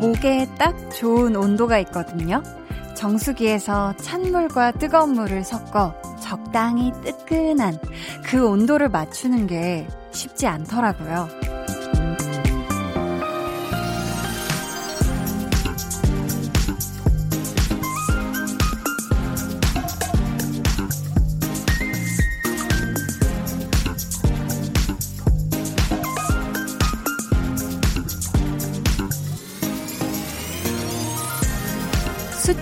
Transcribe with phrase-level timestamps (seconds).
[0.00, 2.42] 목에 딱 좋은 온도가 있거든요.
[2.96, 7.78] 정수기에서 찬물과 뜨거운 물을 섞어 적당히 뜨끈한
[8.24, 11.39] 그 온도를 맞추는 게 쉽지 않더라고요.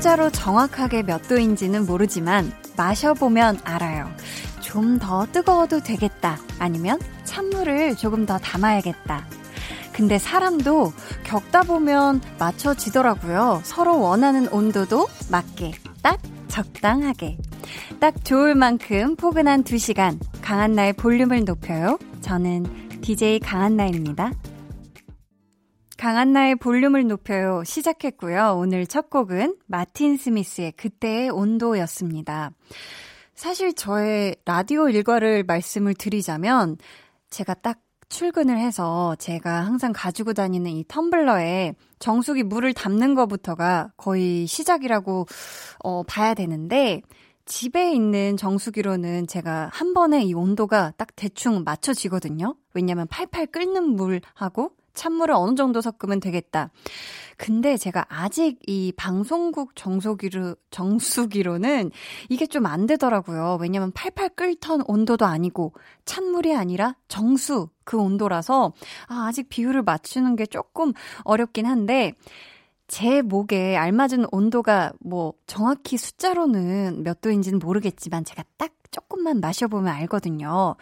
[0.09, 4.11] 숫자로 정확하게 몇 도인지는 모르지만 마셔보면 알아요.
[4.61, 6.39] 좀 더 뜨거워도 되겠다.
[6.59, 9.27] 아니면 찬물을 조금 더 담아야겠다.
[9.93, 10.95] 근데 사람도
[11.25, 13.60] 겪다 보면 맞춰지더라고요.
[13.65, 17.37] 서로 원하는 온도도 맞게, 딱 적당하게.
[18.01, 20.19] 딱 좋을 만큼 포근한 2시간.
[20.41, 21.99] 강한나의 볼륨을 높여요.
[22.23, 22.65] 저는
[23.02, 24.32] DJ 강한나입니다.
[25.99, 28.54] 강한나의 볼륨을 높여요 시작했고요.
[28.57, 32.52] 오늘 첫 곡은 마틴 스미스의 그때의 온도였습니다.
[33.35, 36.76] 사실 저의 라디오 일과를 말씀을 드리자면
[37.30, 44.46] 제가 딱 출근을 해서 제가 항상 가지고 다니는 이 텀블러에 정수기 물을 담는 것부터가 거의
[44.46, 45.26] 시작이라고
[45.82, 47.02] 어, 봐야 되는데
[47.45, 52.54] 집에 있는 정수기로는 제가 한 번에 이 온도가 딱 대충 맞춰지거든요.
[52.73, 56.71] 왜냐면 팔팔 끓는 물하고 찬물을 어느 정도 섞으면 되겠다.
[57.37, 61.93] 근데 제가 아직 이 방송국 정수기로, 정수기로는
[62.29, 63.59] 이게 좀 안 되더라고요.
[63.60, 65.72] 왜냐면 팔팔 끓던 온도도 아니고
[66.04, 68.72] 찬물이 아니라 정수 그 온도라서
[69.06, 72.12] 아, 아직 비율을 맞추는 게 조금 어렵긴 한데
[72.88, 80.75] 제 목에 알맞은 온도가 뭐 정확히 숫자로는 몇 도인지는 모르겠지만 제가 딱 조금만 마셔보면 알거든요.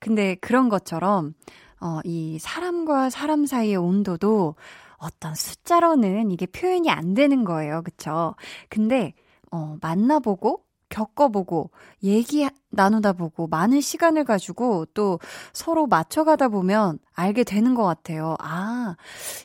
[0.00, 1.34] 근데 그런 것처럼
[1.80, 4.54] 어, 이 사람과 사람 사이의 온도도
[4.96, 7.82] 어떤 숫자로는 이게 표현이 안 되는 거예요.
[7.82, 8.34] 그쵸?
[8.68, 9.14] 근데,
[9.52, 11.70] 어, 만나보고, 겪어보고,
[12.02, 15.20] 얘기 나누다 보고, 많은 시간을 가지고 또
[15.52, 18.36] 서로 맞춰가다 보면 알게 되는 것 같아요.
[18.40, 18.96] 아,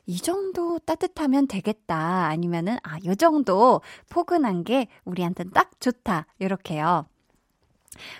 [0.05, 2.27] 이 정도 따뜻하면 되겠다.
[2.27, 6.25] 아니면은, 아, 이 정도 포근한 게 우리한테는 딱 좋다.
[6.39, 7.05] 이렇게요.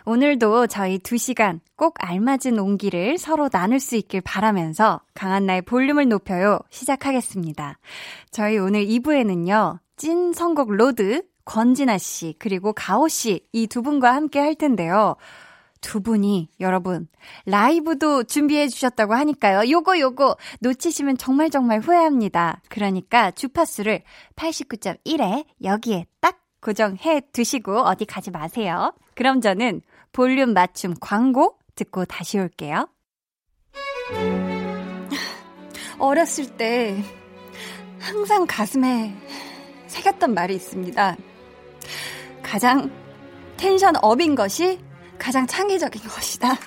[0.06, 7.78] 오늘도 저희 2시간 꼭 알맞은 온기를 서로 나눌 수 있길 바라면서 강한나의 볼륨을 높여요 시작하겠습니다.
[8.32, 9.80] 저희 오늘 2부에는요.
[9.98, 15.16] 찐 선곡 road 권진아 씨 그리고 가호 씨 이 두 분과 함께 할 텐데요.
[15.82, 17.10] 두 분이 여러분
[17.46, 19.70] 라이브도 준비해 주셨다고 하니까요.
[19.70, 22.62] 요거 요거 놓치시면 정말 정말 후회합니다.
[22.70, 24.02] 그러니까 주파수를
[24.38, 28.94] 89.1에 여기에 딱 고정해 두시고 어디 가지 마세요.
[29.16, 29.82] 그럼 저는
[30.14, 32.88] 볼륨 맞춤 광고 듣고 다시 올게요.
[36.00, 37.04] 어렸을 때
[38.00, 39.14] 항상 가슴에
[39.88, 41.18] 새겼던 말이 있습니다.
[42.42, 42.90] 가장
[43.58, 44.80] 텐션 업인 것이
[45.18, 46.54] 가장 창의적인 것이다.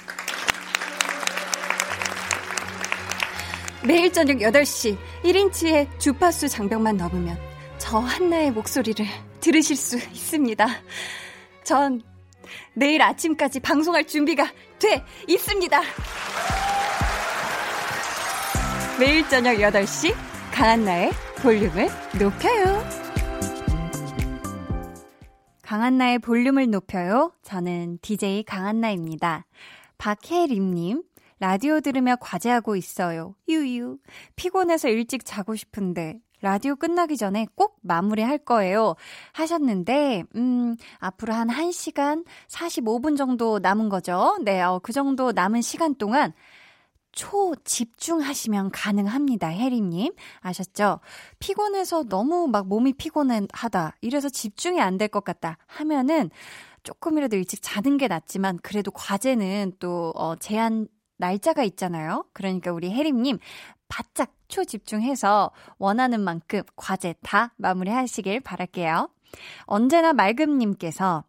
[3.85, 7.39] 매일 저녁 8시 1인치의 주파수 장벽만 넘으면
[7.79, 9.07] 저 한나의 목소리를
[9.47, 10.67] 들으실 수 있습니다.
[11.63, 12.03] 전
[12.75, 15.81] 내일 아침까지 방송할 준비가 돼 있습니다.
[18.99, 20.15] 매일 저녁 8시
[20.53, 22.85] 강한나의 볼륨을 높여요.
[25.63, 27.33] 강한나의 볼륨을 높여요.
[27.45, 29.47] 저는 DJ 강한나입니다.
[29.99, 31.05] 박혜림님,
[31.39, 33.37] 라디오 들으며 과제하고 있어요.
[33.49, 33.99] 유유.
[34.35, 38.95] 피곤해서 일찍 자고 싶은데 라디오 끝나기 전에 꼭 마무리할 거예요.
[39.33, 44.37] 하셨는데, 음, 앞으로 한 1시간 45분 정도 남은 거죠.
[44.43, 46.33] 네, 어, 그 정도 남은 시간 동안
[47.13, 49.49] 초 집중하시면 가능합니다.
[49.49, 50.13] 혜리님.
[50.41, 51.01] 아셨죠?
[51.39, 53.97] 피곤해서 너무 막 몸이 피곤하다.
[54.03, 55.57] 이래서 집중이 안 될 것 같다.
[55.67, 56.31] 하면은
[56.83, 62.27] 조금이라도 일찍 자는 게 낫지만 그래도 과제는 또, 어, 제한 날짜가 있잖아요.
[62.35, 63.39] 그러니까 우리 혜림님
[63.89, 69.11] 바짝 초집중해서 원하는 만큼 과제 다 마무리하시길 바랄게요.
[69.65, 71.25] 언제나 말금님께서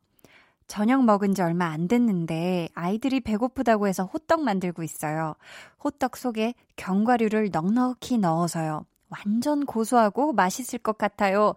[0.68, 5.36] 저녁 먹은 지 얼마 안 됐는데 아이들이 배고프다고 해서 호떡 만들고 있어요.
[5.84, 8.86] 호떡 속에 견과류를 넉넉히 넣어서요.
[9.10, 11.54] 완전 고소하고 맛있을 것 같아요.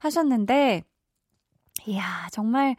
[0.00, 0.84] 하셨는데,
[1.86, 2.76] 이야, 정말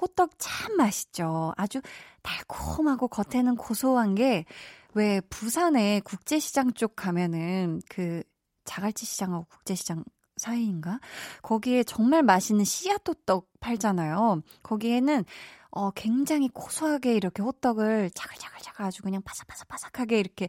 [0.00, 1.52] 호떡 참 맛있죠.
[1.56, 1.80] 아주
[2.22, 4.44] 달콤하고 겉에는 고소한 게
[4.94, 8.22] 왜 부산에 국제시장 쪽 가면은 그
[8.64, 10.04] 자갈치 시장하고 국제시장
[10.36, 11.00] 사이인가?
[11.42, 14.42] 거기에 정말 맛있는 씨앗 호떡 팔잖아요.
[14.62, 15.24] 거기에는
[15.70, 20.48] 어 굉장히 고소하게 이렇게 호떡을 자글자글자글 아주 그냥 바삭바삭바삭하게 이렇게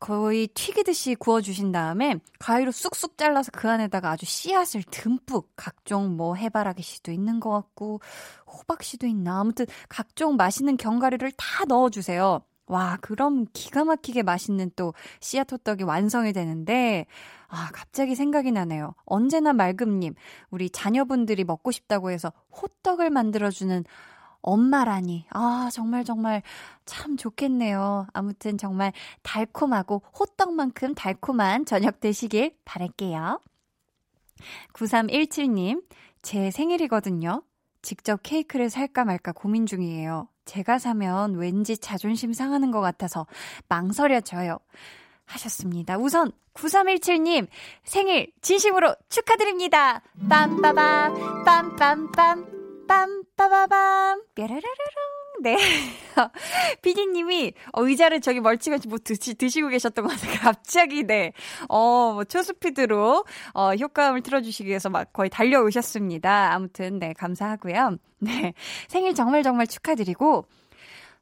[0.00, 6.82] 거의 튀기듯이 구워주신 다음에 가위로 쑥쑥 잘라서 그 안에다가 아주 씨앗을 듬뿍 각종 뭐 해바라기
[6.82, 8.00] 씨도 있는 것 같고
[8.46, 12.40] 호박 씨도 있나 아무튼 각종 맛있는 견과류를 다 넣어주세요.
[12.68, 17.06] 와, 그럼 기가 막히게 맛있는 또 씨앗 호떡이 완성이 되는데,
[17.48, 18.94] 아, 갑자기 생각이 나네요.
[19.06, 20.14] 언제나 말금님,
[20.50, 23.84] 우리 자녀분들이 먹고 싶다고 해서 호떡을 만들어주는
[24.42, 25.26] 엄마라니.
[25.30, 26.42] 아, 정말 정말
[26.84, 28.06] 참 좋겠네요.
[28.12, 28.92] 아무튼 정말
[29.22, 33.40] 달콤하고 호떡만큼 달콤한 저녁 되시길 바랄게요.
[34.74, 35.82] 9317님,
[36.22, 37.42] 제 생일이거든요.
[37.82, 40.28] 직접 케이크를 살까 말까 고민 중이에요.
[40.48, 43.26] 제가 사면 왠지 자존심 상하는 것 같아서
[43.68, 44.58] 망설여져요.
[45.26, 45.98] 하셨습니다.
[45.98, 47.46] 우선 9317님
[47.84, 50.00] 생일 진심으로 축하드립니다.
[50.28, 55.56] 빰빠밤 빰빰빰 빰빠바밤 뾰라라라랑 네.
[56.82, 60.38] 피디님이 어, 의자를 저기 멀찌감치 뭐 드시, 드시고 계셨던 것 같아요.
[60.40, 61.32] 갑자기, 네.
[61.68, 63.24] 어, 뭐 초스피드로,
[63.54, 66.52] 어, 효과음을 틀어주시기 위해서 막 거의 달려오셨습니다.
[66.52, 67.98] 아무튼, 네, 감사하고요.
[68.20, 68.54] 네.
[68.88, 70.46] 생일 정말 정말 축하드리고,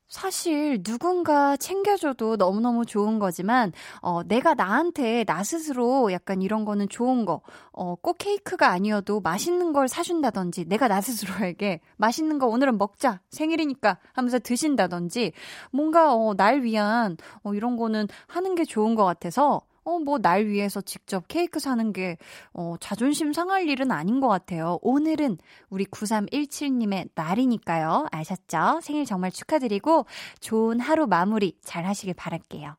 [0.09, 7.25] 사실 누군가 챙겨줘도 너무너무 좋은 거지만, 어, 내가 나한테 나 스스로 약간 이런 거는 좋은
[7.25, 7.43] 거,
[7.73, 13.99] 어, 꼭 케이크가 아니어도 맛있는 걸 사준다든지, 내가 나 스스로에게 맛있는 거 오늘은 먹자, 생일이니까
[14.13, 15.33] 하면서 드신다든지,
[15.73, 20.47] 뭔가, 어, 날 위한, 어, 이런 거는 하는 게 좋은 것 같아서, 어, 뭐, 날
[20.47, 22.19] 위해서 직접 케이크 사는 게,
[22.53, 24.81] 어, 자존심 상할 일은 아닌 것 같아요.
[24.83, 25.39] 오늘은
[25.71, 28.09] 우리 9317님의 날이니까요.
[28.11, 28.81] 아셨죠?
[28.83, 30.07] 생일 정말 축하드리고,
[30.41, 32.75] 좋은 하루 마무리 잘 하시길 바랄게요.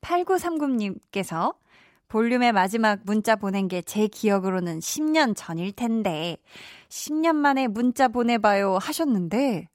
[0.00, 1.54] 8939님께서,
[2.08, 6.38] 볼륨의 마지막 문자 보낸 게 제 기억으로는 10년 전일 텐데,
[6.88, 9.68] 10년 만에 문자 보내봐요 하셨는데,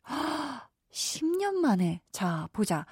[0.91, 2.01] 10년 만에.
[2.11, 2.87] 자, 보자.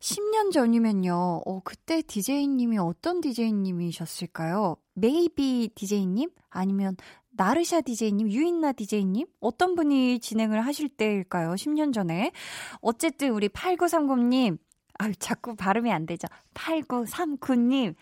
[0.00, 4.76] 10년 전이면요, 어, 그때 DJ님이 어떤 DJ님이셨을까요?
[4.94, 6.30] 메이비 DJ님?
[6.50, 6.96] 아니면
[7.30, 9.26] 나르샤 DJ님, 유인나 DJ님?
[9.40, 11.50] 어떤 분이 진행을 하실 때일까요?
[11.54, 12.32] 10년 전에.
[12.80, 14.58] 어쨌든 우리 8930님,
[14.98, 16.26] 아유, 자꾸 발음이 안 되죠.
[16.54, 17.94] 8939님.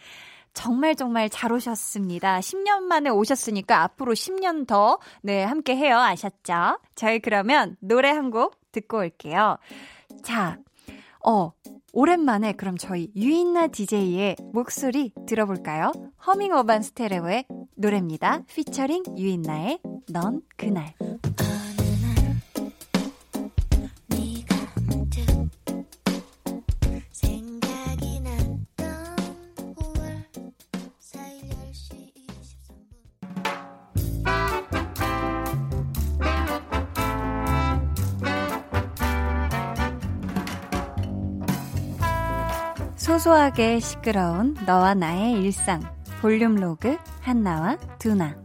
[0.55, 2.41] 정말 정말 잘 오셨습니다.
[2.41, 5.99] 10년 만에 오셨으니까 앞으로 10년 더, 네, 함께 해요.
[5.99, 6.79] 아셨죠?
[6.95, 9.59] 저희 그러면 노래 한 곡 듣고 올게요.
[10.23, 10.59] 자,
[11.23, 11.53] 어,
[11.99, 15.93] 오랜만에 그럼 저희 유인나 DJ의 목소리 들어볼까요?
[16.27, 18.43] 허밍 어반 스테레오의 노래입니다.
[18.49, 19.79] 피처링 유인나의
[20.13, 20.93] 넌 그날.
[43.27, 45.83] 소소하게 시끄러운 너와 나의 일상
[46.21, 48.37] 볼륨 로그 한나와 두나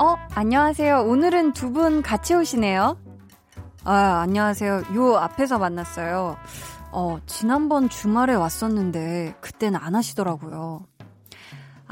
[0.00, 1.02] 어, 안녕하세요.
[1.02, 2.98] 오늘은 두 분 같이 오시네요.
[3.84, 4.82] 아, 안녕하세요.
[4.96, 6.36] 요 앞에서 만났어요.
[6.90, 10.84] 어, 지난번 주말에 왔었는데, 그때는 안 하시더라고요.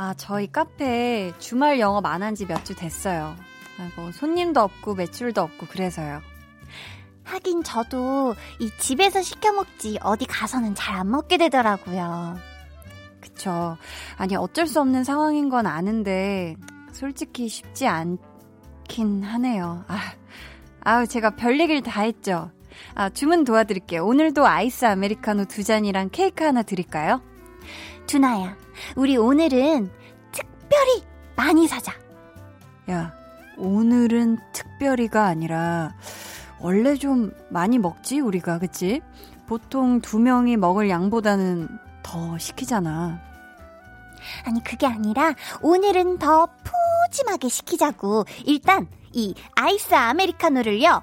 [0.00, 3.36] 아, 저희 카페 주말 영업 안 한 지 몇 주 됐어요.
[3.78, 6.22] 아이고, 손님도 없고 매출도 없고 그래서요.
[7.24, 12.38] 하긴 저도 이 집에서 시켜 먹지 어디 가서는 잘 안 먹게 되더라고요.
[13.20, 13.76] 그쵸.
[14.16, 16.56] 아니, 어쩔 수 없는 상황인 건 아는데,
[16.92, 19.84] 솔직히 쉽지 않긴 하네요.
[19.86, 19.98] 아,
[20.82, 22.50] 아우, 제가 별 얘기를 다 했죠.
[22.94, 24.06] 아, 주문 도와드릴게요.
[24.06, 27.20] 오늘도 아이스 아메리카노 두 잔이랑 케이크 하나 드릴까요?
[28.14, 28.56] 두나야,
[28.96, 29.88] 우리 오늘은
[30.32, 31.04] 특별히
[31.36, 31.92] 많이 사자.
[32.90, 33.14] 야,
[33.56, 35.94] 오늘은 특별히가 아니라
[36.58, 39.00] 원래 좀 많이 먹지 우리가 그치?
[39.46, 41.68] 보통 두 명이 먹을 양보다는
[42.02, 43.20] 더 시키잖아.
[44.44, 46.48] 아니 그게 아니라 오늘은 더
[47.08, 48.24] 푸짐하게 시키자고.
[48.44, 51.00] 일단 이 아이스 아메리카노를요.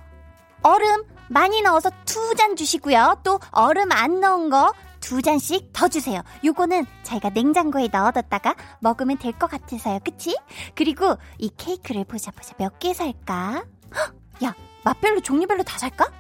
[0.62, 3.22] 얼음 많이 넣어서 두 잔 주시고요.
[3.24, 4.74] 또 얼음 안 넣은 거
[5.08, 6.22] 두 잔씩 더 주세요.
[6.44, 10.00] 요거는 자기가 냉장고에 넣어뒀다가 먹으면 될 것 같아서요.
[10.04, 10.38] 그치?
[10.76, 13.64] 그리고 이 케이크를 보자 보자 몇 개 살까?
[13.96, 16.12] 헉, 야 맛별로 종류별로 다 살까?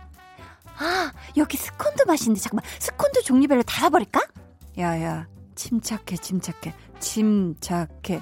[0.79, 4.21] 아 여기 스콘도 맛있는데 잠깐만 스콘도 종류별로 다 사버릴까?
[4.77, 8.21] 야야 침착해 침착해 침착해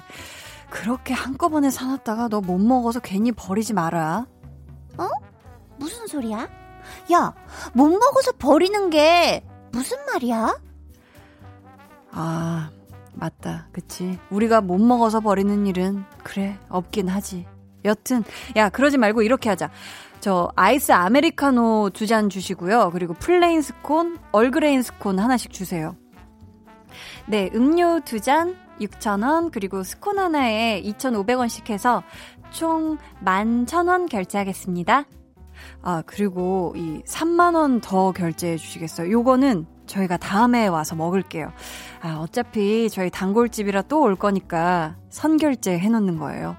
[0.70, 4.26] 그렇게 한꺼번에 사놨다가 너 못 먹어서 괜히 버리지 마라
[4.98, 5.08] 어?
[5.78, 6.48] 무슨 소리야?
[7.12, 7.34] 야
[7.72, 9.44] 못 먹어서 버리는 게
[9.76, 10.58] 무슨 말이야?
[12.12, 12.70] 아,
[13.12, 13.68] 맞다.
[13.72, 14.18] 그치.
[14.30, 17.46] 우리가 못 먹어서 버리는 일은, 그래, 없긴 하지.
[17.84, 18.24] 여튼,
[18.56, 19.70] 야, 그러지 말고 이렇게 하자.
[20.20, 22.90] 저, 아이스 아메리카노 두 잔 주시고요.
[22.92, 25.94] 그리고 plain 스콘, 얼그레이 스콘 하나씩 주세요.
[27.26, 32.02] 네, 음료 두 잔, 6,000원, 그리고 스콘 하나에 2,500원씩 해서
[32.50, 35.04] 총 11,000원 결제하겠습니다.
[35.88, 39.08] 아, 그리고 이 3만원 더 결제해 주시겠어요?
[39.08, 41.52] 요거는 저희가 다음에 와서 먹을게요.
[42.02, 46.56] 아, 어차피 저희 단골집이라 또 올 거니까 선결제 해놓는 거예요.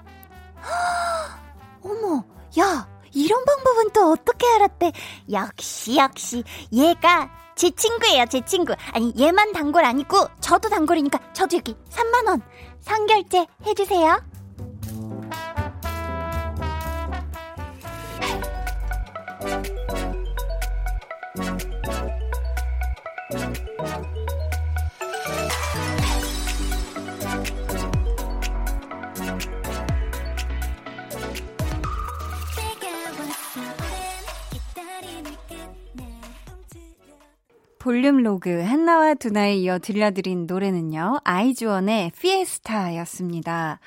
[1.84, 2.24] 어머,
[2.58, 4.92] 야, 이런 방법은 또 어떻게 알았대?
[5.30, 6.42] 역시, 역시,
[6.72, 8.74] 얘가 제 친구예요, 제 친구.
[8.94, 12.40] 아니, 얘만 단골 아니고, 저도 단골이니까, 저도 여기 3만원
[12.80, 14.22] 선결제 해주세요.
[37.78, 41.20] 볼륨 로그 한나와 두나에 이어 들려드린 노래는요.
[41.24, 43.80] 아이즈원의 피에스타였습니다.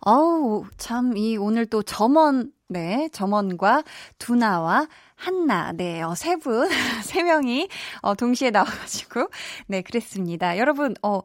[0.00, 3.82] 어우, 참, 이 오늘 또 점원, 네, 점원과
[4.18, 4.86] 두나와
[5.16, 6.68] 한나, 네, 어, 세 분,
[7.02, 7.68] 세 명이,
[8.02, 9.28] 어, 동시에 나와가지고,
[9.66, 10.58] 네, 그랬습니다.
[10.58, 11.20] 여러분, 어,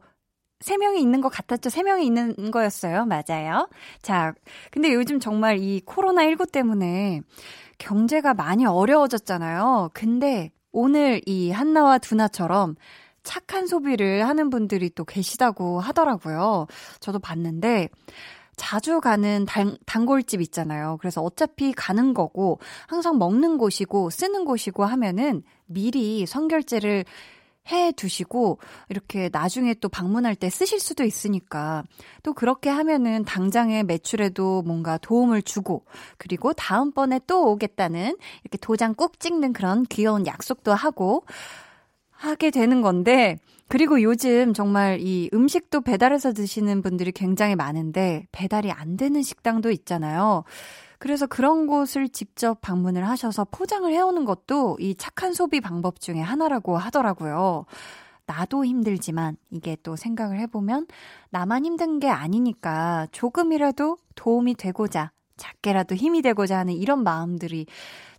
[0.60, 1.70] 세 명이 있는 것 같았죠?
[1.70, 3.06] 세 명이 있는 거였어요.
[3.06, 3.68] 맞아요.
[4.02, 4.34] 자,
[4.70, 7.22] 근데 요즘 정말 이 코로나19 때문에
[7.78, 9.90] 경제가 많이 어려워졌잖아요.
[9.94, 12.76] 근데 오늘 이 한나와 두나처럼
[13.22, 16.66] 착한 소비를 하는 분들이 또 계시다고 하더라고요.
[17.00, 17.88] 저도 봤는데,
[18.56, 20.98] 자주 가는 단, 단골집 있잖아요.
[21.00, 27.04] 그래서 어차피 가는 거고, 항상 먹는 곳이고, 쓰는 곳이고 하면은 미리 선결제를
[27.70, 28.58] 해 두시고
[28.88, 31.84] 이렇게 나중에 또 방문할 때 쓰실 수도 있으니까
[32.22, 35.84] 또 그렇게 하면은 당장의 매출에도 뭔가 도움을 주고
[36.18, 41.24] 그리고 다음번에 또 오겠다는 이렇게 도장 꾹 찍는 그런 귀여운 약속도 하고
[42.10, 48.96] 하게 되는 건데 그리고 요즘 정말 이 음식도 배달해서 드시는 분들이 굉장히 많은데 배달이 안
[48.96, 50.42] 되는 식당도 있잖아요.
[51.00, 56.76] 그래서 그런 곳을 직접 방문을 하셔서 포장을 해오는 것도 이 착한 소비 방법 중에 하나라고
[56.76, 57.64] 하더라고요.
[58.26, 60.86] 나도 힘들지만 이게 또 생각을 해보면
[61.30, 67.64] 나만 힘든 게 아니니까 조금이라도 도움이 되고자 작게라도 힘이 되고자 하는 이런 마음들이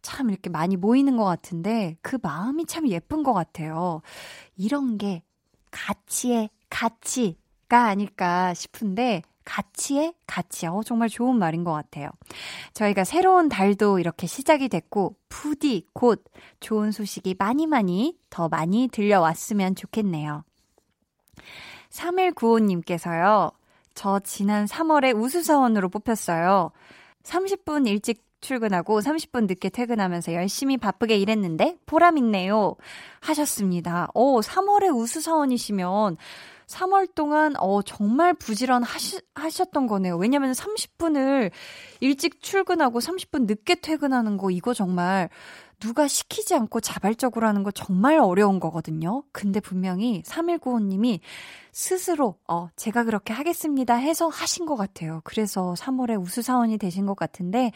[0.01, 4.01] 참 이렇게 많이 모이는 것 같은데 그 마음이 참 예쁜 것 같아요.
[4.57, 5.21] 이런 게
[5.69, 10.67] 가치의 가치가 아닐까 싶은데 가치의 가치.
[10.67, 12.09] 어, 정말 좋은 말인 것 같아요.
[12.73, 16.23] 저희가 새로운 달도 이렇게 시작이 됐고, 부디 곧
[16.59, 20.43] 좋은 소식이 많이 많이 더 많이 들려왔으면 좋겠네요.
[21.89, 23.53] 3195님께서요,
[23.93, 26.71] 저 지난 3월에 우수사원으로 뽑혔어요.
[27.23, 32.75] 30분 일찍 출근하고 30분 늦게 퇴근하면서 열심히 바쁘게 일했는데 보람 있네요.
[33.19, 34.09] 하셨습니다.
[34.15, 36.17] 오, 3월에 우수사원이시면
[36.71, 40.17] 3월 동안 어 정말 부지런 하시, 하셨던 거네요.
[40.17, 41.51] 왜냐면 30분을
[41.99, 45.29] 일찍 출근하고 30분 늦게 퇴근하는 거 이거 정말
[45.81, 49.23] 누가 시키지 않고 자발적으로 하는 거 정말 어려운 거거든요.
[49.31, 51.19] 근데 분명히 3195님이
[51.73, 55.21] 스스로, 어, 제가 그렇게 하겠습니다 해서 하신 것 같아요.
[55.23, 57.71] 그래서 3월에 우수사원이 되신 것 같은데,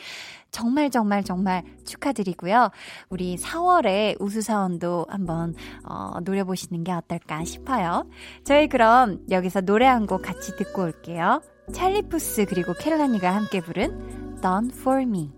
[0.52, 2.70] 정말 정말 정말 축하드리고요.
[3.10, 8.08] 우리 4월에 우수사원도 한번, 어, 노려보시는 게 어떨까 싶어요.
[8.44, 11.42] 저희 그럼 여기서 노래 한 곡 같이 듣고 올게요.
[11.74, 15.32] 찰리푸스 그리고 켈라니가 함께 부른 Done For Me.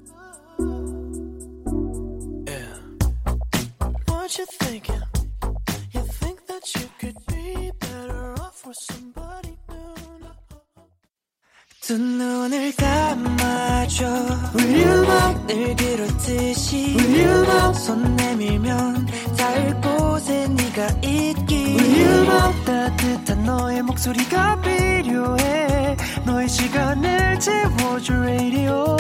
[28.20, 28.98] Radio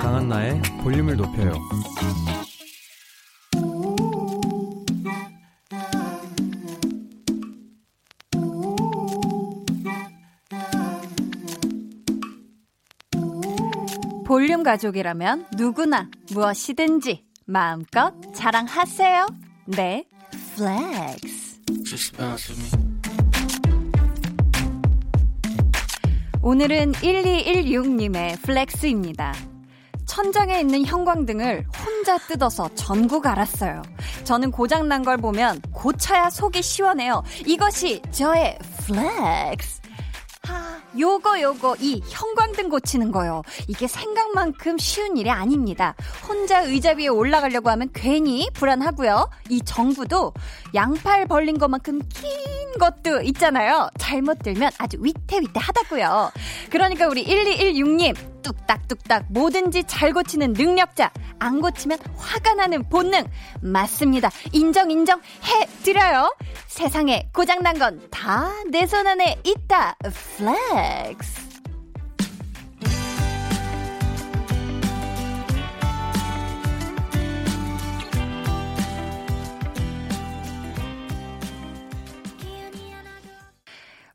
[0.00, 1.52] 강한 나의 볼륨을 높여요
[14.32, 19.26] 볼륨 가족이라면 누구나 무엇이든지 마음껏 자랑하세요.
[19.66, 20.06] 네,
[20.56, 21.60] 플렉스.
[26.40, 29.34] 오늘은 1216님의 flex입니다.
[30.06, 33.82] 천장에 있는 형광등을 혼자 뜯어서 전구 갈았어요.
[34.24, 37.22] 저는 고장난 걸 보면 고쳐야 속이 시원해요.
[37.44, 39.81] 이것이 저의 flex.
[40.92, 43.42] 하, 요거 요거 이 형광등 고치는 거요.
[43.68, 45.94] 이게 생각만큼 쉬운 일이 아닙니다.
[46.28, 49.28] 혼자 의자 위에 올라가려고 하면 괜히 불안하고요.
[49.48, 50.32] 이 전구도
[50.74, 52.30] 양팔 벌린 것만큼 긴
[52.78, 53.90] 것도 있잖아요.
[53.98, 56.32] 잘못 들면 아주 위태위태하다고요.
[56.70, 63.24] 그러니까 우리 1216님 뚝딱뚝딱 뭐든지 잘 고치는 능력자 안 고치면 화가 나는 본능
[63.60, 64.30] 맞습니다.
[64.52, 66.34] 인정 인정 해드려요.
[66.66, 69.96] 세상에 고장난 건 다 내 손 안에 있다.
[70.02, 71.51] flex.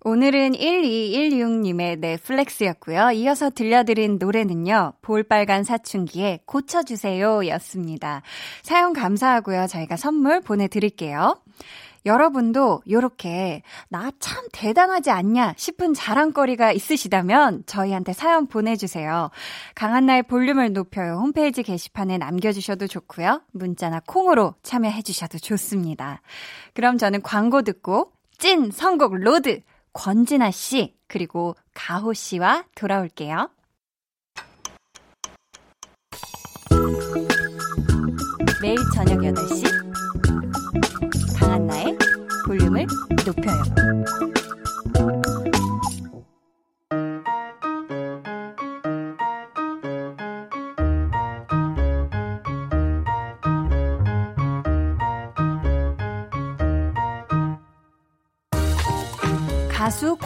[0.07, 3.11] 오늘은 1216님의 넷플렉스였고요.
[3.11, 4.93] 이어서 들려드린 노래는요.
[5.01, 8.21] 볼빨간 사춘기에 고쳐주세요 였습니다.
[8.63, 9.67] 사용 감사하고요.
[9.67, 11.37] 저희가 선물 보내드릴게요.
[12.05, 19.29] 여러분도 요렇게 나 참 대단하지 않냐 싶은 자랑거리가 있으시다면 저희한테 사연 보내주세요.
[19.75, 23.41] 강한나의 볼륨을 높여요 홈페이지 게시판에 남겨주셔도 좋고요.
[23.51, 26.21] 문자나 콩으로 참여해주셔도 좋습니다.
[26.73, 29.61] 그럼 저는 광고 듣고 찐 선곡 road
[29.97, 33.49] 권진아 씨 그리고 가호 씨와 돌아올게요.
[38.61, 39.63] 매일 저녁 8시
[41.39, 41.97] 강한나의
[42.45, 42.85] 볼륨을
[43.25, 44.36] 높여요.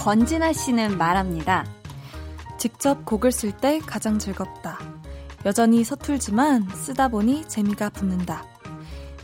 [0.02, 1.64] 권진아 씨는 말합니다.
[2.58, 4.80] 직접 곡을 쓸 때 가장 즐겁다.
[5.46, 8.44] 여전히 서툴지만 쓰다 보니 재미가 붙는다.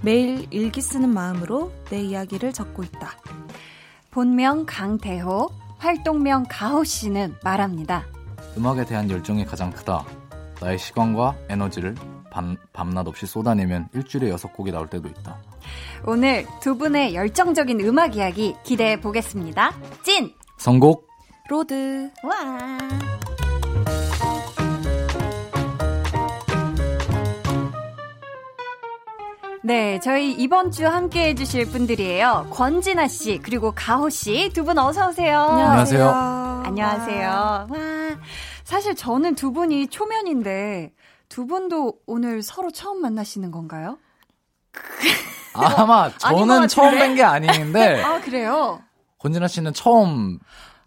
[0.03, 3.13] 매일 일기 쓰는 마음으로 내 이야기를 적고 있다.
[4.11, 8.05] 본명 강대호, 활동명 가호 씨는 말합니다.
[8.55, 10.05] 음악에 대한 열정이 가장 크다.
[10.61, 11.95] 나의 시간과 에너지를
[12.29, 15.39] 밤, 밤낮 없이 쏟아내면 일주일에 여섯 곡이 나올 때도 있다.
[16.05, 19.73] 오늘 두 분의 열정적인 음악 이야기 기대해 보겠습니다.
[20.03, 20.37] 찐!
[20.57, 21.07] 선곡!
[21.49, 22.11] road!
[22.23, 22.77] 와!
[29.63, 32.47] 네, 저희 이번 주 함께 해주실 분들이에요.
[32.51, 35.41] 권진아 씨, 그리고 가호 씨, 두 분 어서 오세요.
[35.41, 36.09] 안녕하세요.
[36.65, 37.29] 안녕하세요.
[37.29, 37.67] 와.
[38.63, 40.93] 사실 저는 두 분이 초면인데,
[41.27, 43.97] 두 분도 오늘 서로 처음 만나시는 건가요?
[45.53, 48.01] 아마 저는 처음 뵌 게 아닌데.
[48.03, 48.79] 아, 그래요?
[49.19, 50.39] 권진아 씨는 처음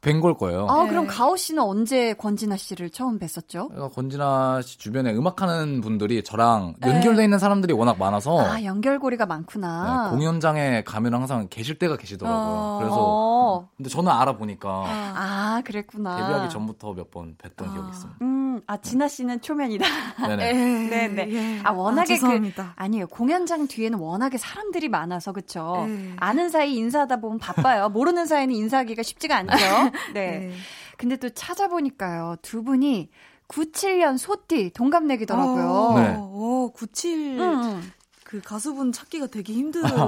[0.02, 0.66] 뵌 걸 거예요.
[0.68, 1.12] 아, 그럼 네.
[1.14, 3.68] 가오 씨는 언제 권진아 씨를 처음 뵀었죠?
[3.68, 6.88] 그러니까 권진아 씨 주변에 음악하는 분들이 저랑 네.
[6.90, 10.04] 연결돼 있는 사람들이 워낙 많아서 아, 연결고리가 많구나.
[10.10, 12.40] 네, 공연장에 가면 항상 계실 때가 계시더라고요.
[12.42, 12.78] 어...
[12.80, 13.68] 그래서 어.
[13.76, 16.16] 근데 저는 알아보니까 아, 그랬구나.
[16.16, 17.72] 데뷔하기 전부터 몇 번 뵀던 아...
[17.72, 18.18] 기억이 있습니다.
[18.22, 19.84] 음, 아, 진아 씨는 초면이다.
[20.28, 20.52] 네네.
[20.52, 21.08] 네네.
[21.26, 21.32] 네.
[21.34, 21.60] 예.
[21.64, 23.06] 아, 워낙에 아, 그 아니에요.
[23.08, 25.86] 공연장 뒤에는 워낙에 사람들이 많아서 그쵸
[26.18, 27.88] 아는 사이 인사하다 보면 바빠요.
[27.88, 29.54] 모르는 사이는 인사하기가 쉽지가 않죠.
[30.14, 30.38] 네.
[30.38, 30.52] 네.
[30.96, 32.36] 근데 또 찾아보니까요.
[32.42, 33.10] 두 분이
[33.48, 35.64] 97년 소띠 동갑내기더라고요.
[35.64, 36.14] 어, 네.
[36.18, 37.40] 어, 97.
[37.40, 37.92] 음.
[38.30, 39.88] 그 가수분 찾기가 되게 힘든데.
[39.88, 40.06] 아,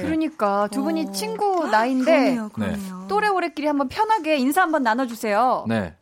[0.00, 1.10] 그러니까 두 분이 어.
[1.10, 2.98] 친구 나이인데 그러네요, 그러네요.
[3.00, 3.08] 네.
[3.08, 5.64] 또래 오래끼리 한번 편하게 인사 한번 나눠주세요.
[5.66, 5.96] 네.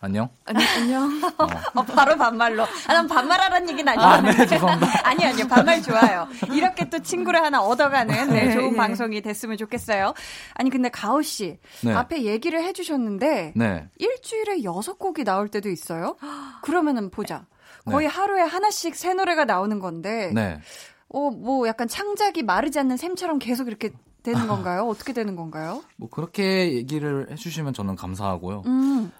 [0.00, 0.28] 안녕?
[0.44, 1.20] 아니, 안녕.
[1.38, 1.46] 어.
[1.74, 2.62] 어, 바로 반말로.
[2.86, 4.28] 아, 난 반말하라는 얘기는 아니었는데.
[4.30, 4.92] 아, 네, 죄송합니다.
[5.02, 5.48] 아니, 아니요.
[5.48, 6.28] 반말 좋아요.
[6.52, 8.76] 이렇게 또 친구를 하나 얻어가는 네, 네 좋은 네.
[8.76, 10.14] 방송이 됐으면 좋겠어요.
[10.54, 11.58] 아니, 근데 가오 씨.
[11.82, 11.92] 네.
[11.92, 13.54] 앞에 얘기를 해주셨는데.
[13.56, 13.88] 네.
[13.98, 16.16] 일주일에 여섯 곡이 나올 때도 있어요?
[16.62, 17.46] 그러면은 보자.
[17.84, 18.14] 거의 네.
[18.14, 20.30] 하루에 하나씩 새 노래가 나오는 건데.
[20.32, 20.60] 네.
[21.08, 23.90] 어, 뭐 약간 창작이 마르지 않는 샘처럼 계속 이렇게
[24.22, 24.82] 되는 건가요?
[24.82, 25.82] 어떻게 되는 건가요?
[25.96, 28.62] 뭐 그렇게 얘기를 해주시면 저는 감사하고요.
[28.66, 29.10] 음.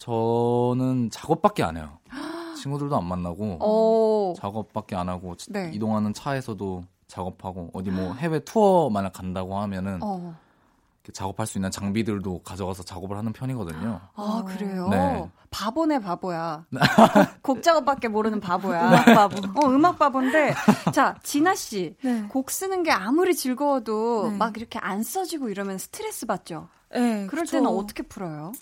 [0.00, 1.98] 저는 작업밖에 안 해요.
[2.56, 4.34] 친구들도 안 만나고 오.
[4.34, 5.70] 작업밖에 안 하고 네.
[5.74, 10.34] 이동하는 차에서도 작업하고 어디 뭐 해외 투어 만약 간다고 하면은 어.
[11.12, 14.00] 작업할 수 있는 장비들도 가져가서 작업을 하는 편이거든요.
[14.16, 14.88] 아 그래요?
[14.88, 15.30] 네.
[15.50, 16.64] 바보네 바보야.
[17.42, 18.88] 곡 작업밖에 모르는 바보야.
[18.88, 19.60] 음악 바보.
[19.60, 20.54] 어 음악 바보인데
[20.94, 22.52] 자 진아 씨곡 네.
[22.54, 24.36] 쓰는 게 아무리 즐거워도 네.
[24.38, 26.68] 막 이렇게 안 써지고 이러면 스트레스 받죠.
[26.94, 27.26] 네.
[27.26, 27.58] 그럴 그쵸.
[27.58, 28.52] 때는 어떻게 풀어요?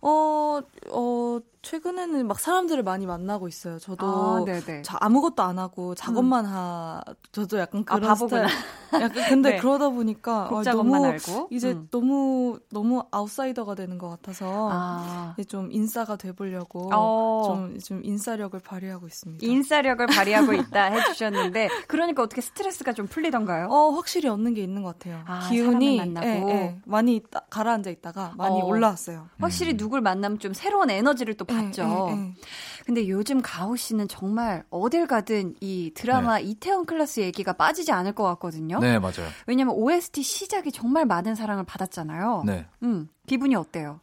[0.00, 3.78] 어, 어, 최근에는 막 사람들을 많이 만나고 있어요.
[3.78, 6.50] 저도 아, 자, 아무것도 안 하고 작업만 음.
[6.50, 7.00] 하.
[7.32, 8.46] 저도 약간 아, 그런 아, 스타일.
[8.94, 9.56] 약간 근데 네.
[9.58, 11.48] 그러다 보니까 아, 너무 알고?
[11.50, 11.88] 이제 음.
[11.90, 15.34] 너무 너무 아웃사이더가 되는 것 같아서 아.
[15.48, 17.42] 좀 인싸가 돼보려고 어.
[17.46, 19.46] 좀, 좀 인싸력을 발휘하고 있습니다.
[19.46, 23.66] 인싸력을 발휘하고 있다 해주셨는데 그러니까 어떻게 스트레스가 좀 풀리던가요?
[23.68, 25.22] 어 확실히 얻는 게 있는 것 같아요.
[25.26, 28.64] 아, 기운이 예, 예, 많이 있다, 가라앉아 있다가 많이 어.
[28.64, 29.28] 올라왔어요.
[29.40, 29.76] 확실히 음.
[29.76, 32.34] 누굴 만나면 좀 새로운 에너지를 또 예, 예, 예.
[32.86, 36.44] 근데 요즘 가오 씨는 정말 어딜 가든 이 드라마 네.
[36.44, 38.78] 이태원 클라스 얘기가 빠지지 않을 것 같거든요.
[38.78, 39.28] 네, 맞아요.
[39.46, 42.44] 왜냐면 OST 시작이 정말 많은 사랑을 받았잖아요.
[42.46, 42.66] 네.
[42.82, 44.00] 음, 기분이 어때요?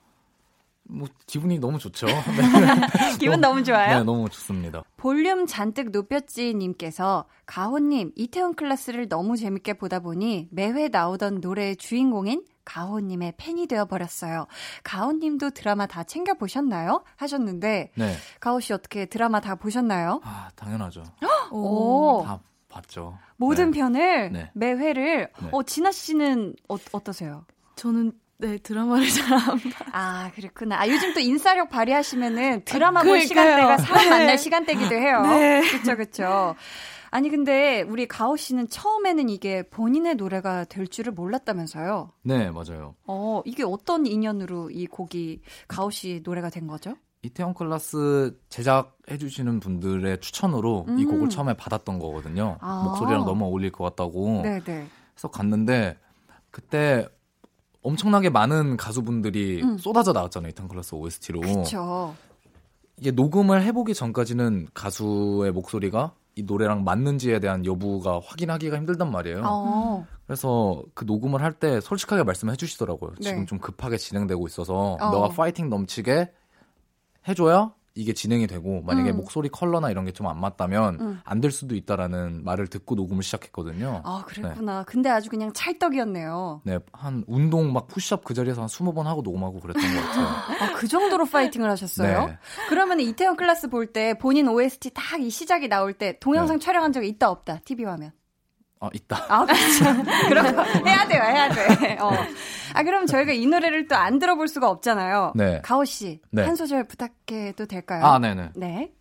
[0.87, 2.05] 뭐 기분이 너무 좋죠.
[2.05, 3.17] 네.
[3.19, 3.97] 기분 너무, 좋아요.
[3.97, 4.83] 네, 너무 좋습니다.
[4.97, 12.43] 볼륨 잔뜩 높였지 님께서 가호님 이태원 클라스를 너무 재밌게 보다 보니 매회 나오던 노래의 주인공인
[12.65, 14.47] 가호님의 팬이 되어버렸어요.
[14.83, 17.03] 가호님도 드라마 다 챙겨보셨나요?
[17.15, 18.15] 하셨는데, 네.
[18.39, 20.21] 가호 씨 어떻게 드라마 다 보셨나요?
[20.23, 21.03] 아, 당연하죠.
[21.51, 22.23] 오.
[22.25, 23.17] 다 봤죠.
[23.37, 23.79] 모든 네.
[23.79, 24.51] 편을, 네.
[24.53, 25.49] 매회를, 네.
[25.51, 27.45] 어, 진아 씨는 어, 어떠세요?
[27.75, 29.85] 저는 네, 드라마를 잘 안 봐.
[29.93, 30.77] 아, 그렇구나.
[30.79, 34.37] 아, 요즘 또 인싸력 발휘하시면은 드라마 볼 시간대가 사람 만날 네.
[34.37, 35.21] 시간대기도 해요.
[35.21, 35.61] 네.
[35.71, 36.55] 그쵸, 그쵸.
[37.15, 42.11] 아니 근데 우리 가오 씨는 처음에는 이게 본인의 노래가 될 줄을 몰랐다면서요?
[42.23, 42.95] 네, 맞아요.
[43.07, 46.97] 어, 이게 어떤 인연으로 이 곡이 가오 씨 노래가 된 거죠?
[47.21, 50.99] 이태원 클라스 제작해 주시는 분들의 추천으로 음.
[50.99, 52.57] 이 곡을 처음에 받았던 거거든요.
[52.59, 52.83] 아.
[52.83, 54.41] 목소리랑 너무 어울릴 것 같다고.
[54.41, 54.63] 네네.
[54.65, 54.87] 네.
[55.13, 55.97] 그래서 갔는데
[56.51, 57.07] 그때
[57.81, 59.77] 엄청나게 많은 가수분들이 음.
[59.77, 60.49] 쏟아져 나왔잖아요.
[60.49, 61.39] 이태원 클라스 OST로.
[61.39, 62.13] 그렇죠.
[62.97, 69.41] 이게 녹음을 해보기 전까지는 가수의 목소리가 이 노래랑 맞는지에 대한 여부가 확인하기가 힘들단 말이에요.
[69.45, 70.05] 어.
[70.27, 73.11] 그래서 그 녹음을 할 때 솔직하게 말씀해 주시더라고요.
[73.21, 73.29] 네.
[73.29, 75.09] 지금 좀 급하게 진행되고 있어서 어.
[75.11, 76.31] 너가 파이팅 넘치게
[77.27, 79.17] 해줘야 이게 진행이 되고 만약에 음.
[79.17, 81.19] 목소리 컬러나 이런 게 좀 안 맞다면 음.
[81.23, 84.01] 안될 수도 있다라는 말을 듣고 녹음을 시작했거든요.
[84.03, 84.79] 아 그랬구나.
[84.79, 84.83] 네.
[84.85, 86.61] 근데 아주 그냥 찰떡이었네요.
[86.65, 90.27] 네, 한 운동 막 푸시업 그 자리에서 한 20번 하고 녹음하고 그랬던 것 같아요.
[90.61, 92.25] 아, 그 정도로 파이팅을 하셨어요?
[92.27, 92.37] 네.
[92.69, 96.65] 그러면 이태원 클래스 볼 때 본인 OST 딱 이 시작이 나올 때 동영상 네.
[96.65, 98.11] 촬영한 적이 있다 없다 TV 화면?
[98.85, 99.25] 어, 있다.
[99.29, 100.03] 아, 그렇죠.
[100.29, 101.97] 그런 거 해야 돼요, 해야 돼.
[101.99, 102.11] 어.
[102.73, 105.33] 아, 그럼 저희가 이 노래를 또 안 들어볼 수가 없잖아요.
[105.35, 105.61] 네.
[105.63, 106.43] 가오 씨, 네.
[106.43, 108.03] 한 소절 부탁해도 될까요?
[108.05, 108.51] 아, 네네.
[108.55, 108.91] 네.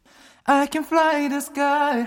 [0.45, 2.07] I can fly the sky,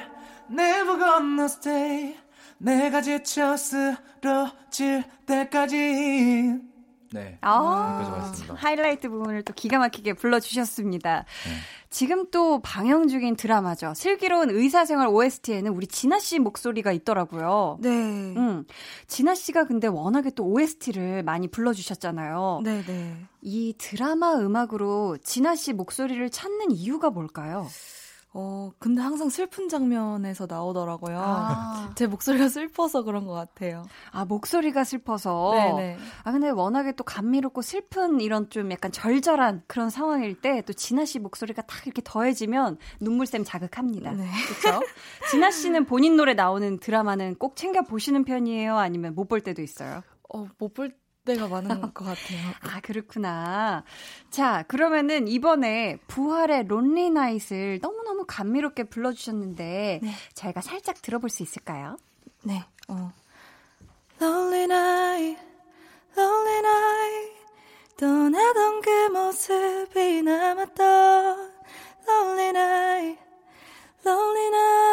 [0.49, 2.15] never gonna stay.
[2.59, 6.55] 내가 지쳐 쓰러질 때까지.
[7.11, 7.37] 네.
[7.41, 11.19] 아, 하이라이트 부분을 또 기가 막히게 불러주셨습니다.
[11.19, 11.51] 네.
[11.89, 13.93] 지금 또 방영 중인 드라마죠.
[13.95, 17.77] 슬기로운 의사생활 OST에는 우리 진아 씨 목소리가 있더라고요.
[17.81, 17.89] 네.
[17.89, 18.65] 음.
[19.07, 22.61] 진아 씨가 근데 워낙에 또 OST를 많이 불러주셨잖아요.
[22.63, 23.15] 네, 네.
[23.41, 27.67] 이 드라마 음악으로 진아 씨 목소리를 찾는 이유가 뭘까요?
[28.39, 31.17] 어, 근데 항상 슬픈 장면에서 나오더라고요.
[31.19, 31.89] 아.
[31.97, 33.83] 제 목소리가 슬퍼서 그런 것 같아요.
[34.11, 35.53] 아, 목소리가 슬퍼서?
[35.55, 35.97] 네네.
[36.23, 41.05] 아, 근데 워낙에 또 감미롭고 슬픈 이런 좀 약간 절절한 그런 상황일 때 또 진아
[41.05, 44.11] 씨 목소리가 딱 이렇게 더해지면 눈물샘 자극합니다.
[44.11, 44.29] 네.
[44.59, 44.81] 그렇죠?
[45.31, 48.77] 진아 씨는 본인 노래 나오는 드라마는 꼭 챙겨 보시는 편이에요?
[48.77, 50.03] 아니면 못 볼 때도 있어요?
[50.33, 50.91] 어, 못 볼
[51.27, 52.39] 때가 많은 것 같아요.
[52.63, 53.83] 아, 그렇구나.
[54.31, 60.11] 자, 그러면은 이번에 부활의 론리 나잇을 너무너무 감미롭게 불러주셨는데, 네.
[60.33, 61.97] 저희가 살짝 들어볼 수 있을까요?
[62.43, 63.11] 네, 어.
[64.21, 65.39] Lonely night,
[66.17, 67.35] lonely night,
[67.97, 71.51] 떠나던 그 모습이 남았던
[72.07, 73.19] lonely night,
[74.05, 74.86] lonely night,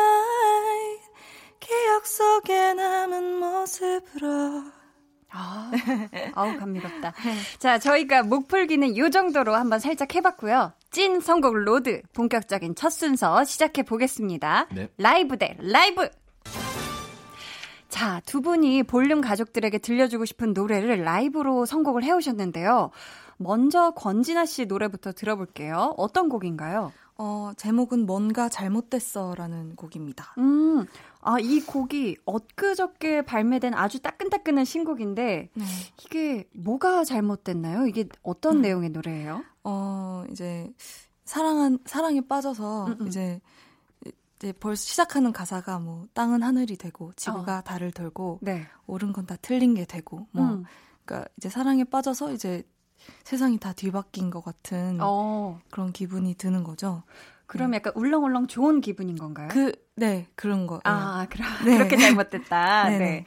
[6.35, 7.13] 아, 아우 감미롭다.
[7.59, 10.73] 자, 저희가 목풀기는 요 정도로 한번 살짝 해봤고요.
[10.91, 14.69] 찐 선곡 road 본격적인 첫 순서 시작해 보겠습니다.
[14.73, 14.89] 네.
[14.99, 16.09] 라이브 대 라이브.
[17.89, 22.91] 자, 두 분이 볼륨 가족들에게 들려주고 싶은 노래를 라이브로 선곡을 해오셨는데요.
[23.37, 25.95] 먼저 권진아 씨 노래부터 들어볼게요.
[25.97, 26.93] 어떤 곡인가요?
[27.17, 30.35] 어, 제목은 뭔가 잘못됐어라는 곡입니다.
[30.39, 30.87] 음,
[31.27, 35.65] 아, 이 곡이 엊그저께 발매된 아주 따끈따끈한 신곡인데, 네.
[36.05, 37.87] 이게 뭐가 잘못됐나요?
[37.87, 38.63] 이게 어떤 음.
[38.63, 39.43] 내용의 노래예요?
[39.65, 40.71] 어, 이제,
[41.25, 42.97] 사랑한, 사랑에 빠져서, 음음.
[43.01, 43.07] 음.
[43.09, 43.41] 이제,
[44.37, 47.63] 이제 벌써 시작하는 가사가 뭐, 땅은 하늘이 되고, 지구가 어.
[47.63, 48.67] 달을 털고, 네.
[48.87, 50.65] 옳은 건 다 틀린 게 되고, 뭐, 음.
[51.05, 52.63] 그니까 이제 사랑에 빠져서 이제
[53.25, 55.59] 세상이 다 뒤바뀐 것 같은 어.
[55.71, 57.03] 그런 기분이 드는 거죠.
[57.55, 57.77] 그럼 네.
[57.77, 59.49] 약간 울렁울렁 좋은 기분인 건가요?
[59.51, 60.81] 그, 네, 그런 거.
[60.85, 61.37] 아, 네.
[61.37, 61.77] 그럼, 네.
[61.79, 62.89] 그렇게 잘못됐다.
[62.91, 62.99] 네.
[62.99, 63.25] 네.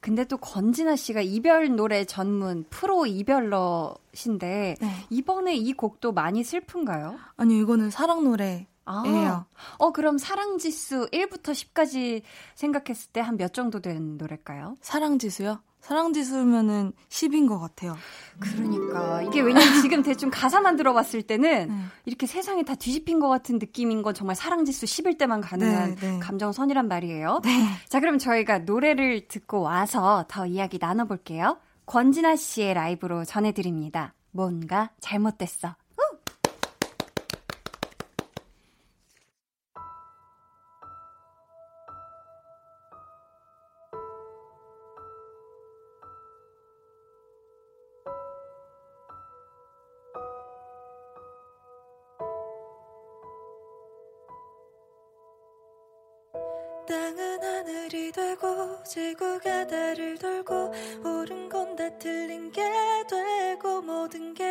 [0.00, 4.90] 근데 또 건진아 씨가 이별 노래 전문 프로 이별러신데 네.
[5.10, 7.18] 이번에 이 곡도 많이 슬픈가요?
[7.36, 8.66] 아니요, 이거는 사랑 노래.
[8.84, 9.44] 아, 예요.
[9.78, 12.22] 어, 그럼 사랑 지수 1부터 10까지
[12.54, 14.76] 생각했을 때 한 몇 정도 되는 노래일까요?
[14.80, 15.60] 사랑 지수요?
[15.80, 17.96] 사랑지수면은 10인 것 같아요.
[18.40, 21.74] 그러니까 이게 왜냐면 지금 대충 가사만 들어봤을 때는 네.
[22.04, 26.18] 이렇게 세상이 다 뒤집힌 것 같은 느낌인 건 정말 사랑지수 10일 때만 가능한 네, 네.
[26.18, 27.40] 감정선이란 말이에요.
[27.44, 27.66] 네.
[27.88, 31.58] 자 그럼 저희가 노래를 듣고 와서 더 이야기 나눠볼게요.
[31.86, 34.14] 권진아 씨의 라이브로 전해드립니다.
[34.30, 35.74] 뭔가 잘못됐어.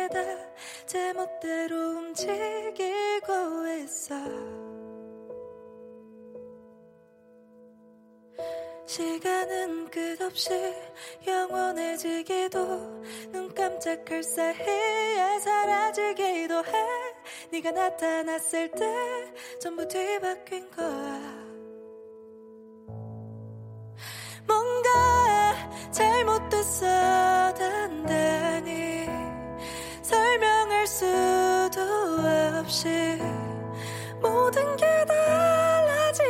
[0.08, 0.20] 다
[0.86, 4.14] 제멋대로 움직이고 있어.
[8.86, 10.50] 시간은 끝없이
[11.26, 12.58] 영원해지기도
[13.30, 16.72] 눈 깜짝할 사이에 사라지기도 해.
[17.52, 18.86] 네가 나타났을 때
[19.60, 21.48] 전부 뒤바뀐 거야.
[24.46, 26.86] 뭔가 잘못됐어
[27.54, 28.87] 단단히
[30.88, 31.82] 수도
[32.58, 32.88] 없이
[34.22, 36.24] 모든 게 달라진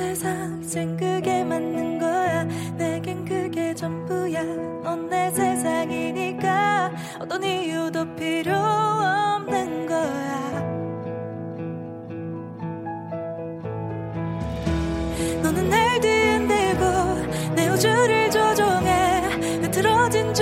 [0.00, 2.44] 세상 생 그게 맞는 거야.
[2.78, 4.42] 내겐 그게 전부야.
[4.82, 10.50] 넌 내 세상이니까 어떤 이유도 필요 없는 거야.
[15.42, 19.20] 너는 날 뒤흔들고 내 우주를 조종해
[19.62, 20.32] 흐트러진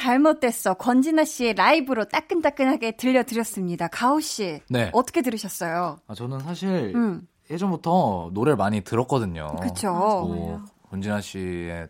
[0.00, 0.74] 잘못됐어.
[0.74, 3.88] 권진아 씨의 라이브로 따끈따끈하게 들려드렸습니다.
[3.88, 4.60] 가호 씨.
[4.68, 4.90] 네.
[4.92, 5.98] 어떻게 들으셨어요?
[6.06, 7.26] 아, 저는 사실 음.
[7.50, 9.56] 예전부터 노래를 많이 들었거든요.
[9.56, 9.90] 그쵸.
[9.92, 11.88] 뭐, 권진아 씨의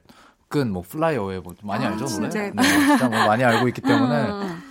[0.49, 2.29] 끈, 뭐, Fly Away, 뭐, 많이 아, 알죠, 노래?
[2.31, 4.63] 네, 네, 진짜 뭐 많이 알고 있기 때문에 음.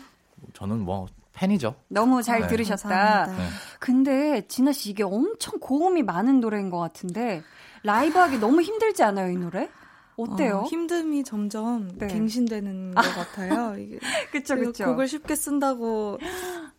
[0.54, 1.76] 저는 뭐, 팬이죠.
[1.88, 2.48] 너무 잘 네.
[2.48, 3.28] 들으셨다.
[3.28, 3.48] 네.
[3.80, 7.44] 근데 진아 씨 이게 엄청 고음이 많은 노래인 것 같은데
[7.84, 9.70] 라이브하기 너무 힘들지 않아요 이 노래?
[10.20, 10.60] 어때요?
[10.60, 12.08] 어, 힘듦이 점점 네.
[12.08, 13.78] 갱신되는 것 같아요.
[13.78, 14.00] 이게
[14.32, 14.86] 그쵸, 그쵸.
[14.86, 16.18] 곡을 쉽게 쓴다고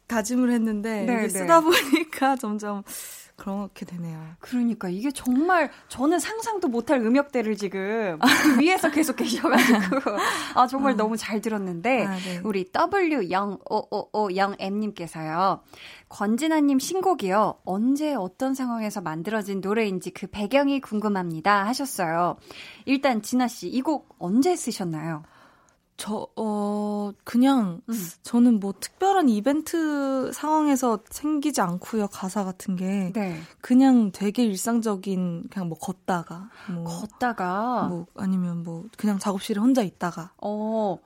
[0.07, 1.29] 다짐을 했는데 네, 네.
[1.29, 2.83] 쓰다 보니까 점점
[3.41, 4.21] 그렇게 되네요.
[4.39, 8.19] 그러니까 이게 정말 저는 상상도 못할 음역대를 지금
[8.61, 9.81] 위에서 계속 계셔가지고
[10.55, 10.97] 아 정말 어.
[10.97, 12.41] 너무 잘 들었는데 아, 네.
[12.45, 15.63] 우리 W 0 5 5 5 0 M 님께서요.
[16.11, 17.61] 권진아님 신곡이요.
[17.65, 22.37] 언제 어떤 상황에서 만들어진 노래인지 그 배경이 궁금합니다 하셨어요.
[22.85, 25.23] 일단 진아 씨 이 곡 언제 쓰셨나요?
[26.01, 28.09] 저, 어, 그냥, 음.
[28.23, 33.13] 저는 뭐 특별한 이벤트 상황에서 생기지 않고요, 가사 같은 게.
[33.13, 33.39] 네.
[33.61, 36.49] 그냥 되게 일상적인, 그냥 뭐 걷다가.
[36.73, 37.89] 뭐, 걷다가.
[37.91, 40.33] 뭐, 아니면 뭐, 그냥 작업실에 혼자 있다가.
[40.41, 40.97] 어.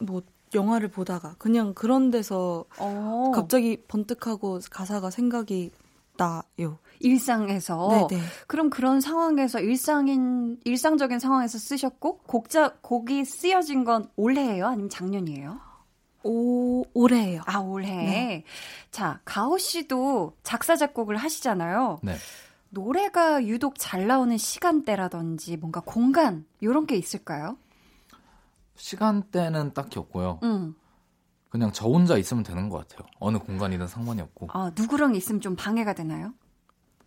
[0.00, 0.20] 뭐,
[0.54, 1.34] 영화를 보다가.
[1.38, 3.32] 그냥 그런 데서 어.
[3.34, 5.70] 갑자기 번뜩하고 가사가 생각이
[6.16, 6.78] 나요.
[7.00, 8.22] 일상에서 네네.
[8.46, 15.60] 그럼 그런 상황에서 일상인 일상적인 상황에서 쓰셨고 곡자 곡이 쓰여진 건 올해예요, 아니면 작년이에요?
[16.24, 17.42] 오 올해예요.
[17.46, 17.90] 아 올해.
[17.90, 18.44] 네.
[18.90, 22.00] 자 가오 씨도 작사 작곡을 하시잖아요.
[22.02, 22.14] 네.
[22.70, 27.56] 노래가 유독 잘 나오는 시간대라든지 뭔가 공간 이런 게 있을까요?
[28.76, 30.40] 시간대는 딱히 없고요.
[30.42, 30.74] 음.
[31.52, 33.06] 그냥 저 혼자 있으면 되는 것 같아요.
[33.20, 34.48] 어느 공간이든 상관이 없고.
[34.54, 36.32] 아 누구랑 있으면 좀 방해가 되나요?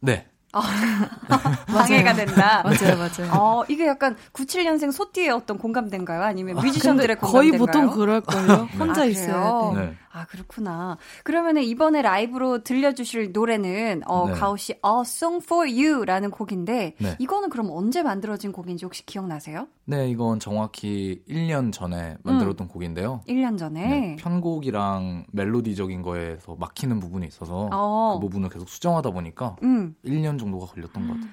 [0.01, 0.27] 네.
[0.53, 0.61] 어,
[1.65, 2.61] 방해가 된다.
[2.63, 3.31] 맞아요, 맞아요.
[3.33, 6.21] 어, 이게 약간 97년생 소띠의 어떤 공감대인가요?
[6.21, 7.57] 아니면 아, 뮤지션들의 아, 공감대인가요?
[7.57, 8.69] 거의 보통 그럴걸요?
[8.77, 9.73] 혼자 아, 있어요.
[9.75, 9.95] 네.
[10.15, 10.97] 아, 그렇구나.
[11.25, 14.33] 그러면은 이번에 라이브로 들려주실 노래는, 어, 네.
[14.33, 17.15] 가오 씨, A Song for You라는 곡인데, 네.
[17.19, 19.67] 이거는 그럼 언제 만들어진 곡인지 혹시 기억나세요?
[19.83, 22.69] 네, 이건 정확히 1년 전에 만들었던 음.
[22.69, 23.21] 곡인데요.
[23.27, 23.87] 1년 전에?
[23.87, 28.13] 네, 편곡이랑 멜로디적인 거에서 막히는 부분이 있어서, 어.
[28.15, 29.95] 그 부분을 계속 수정하다 보니까, 음.
[30.05, 31.29] 1년 정도가 걸렸던 것 같아요.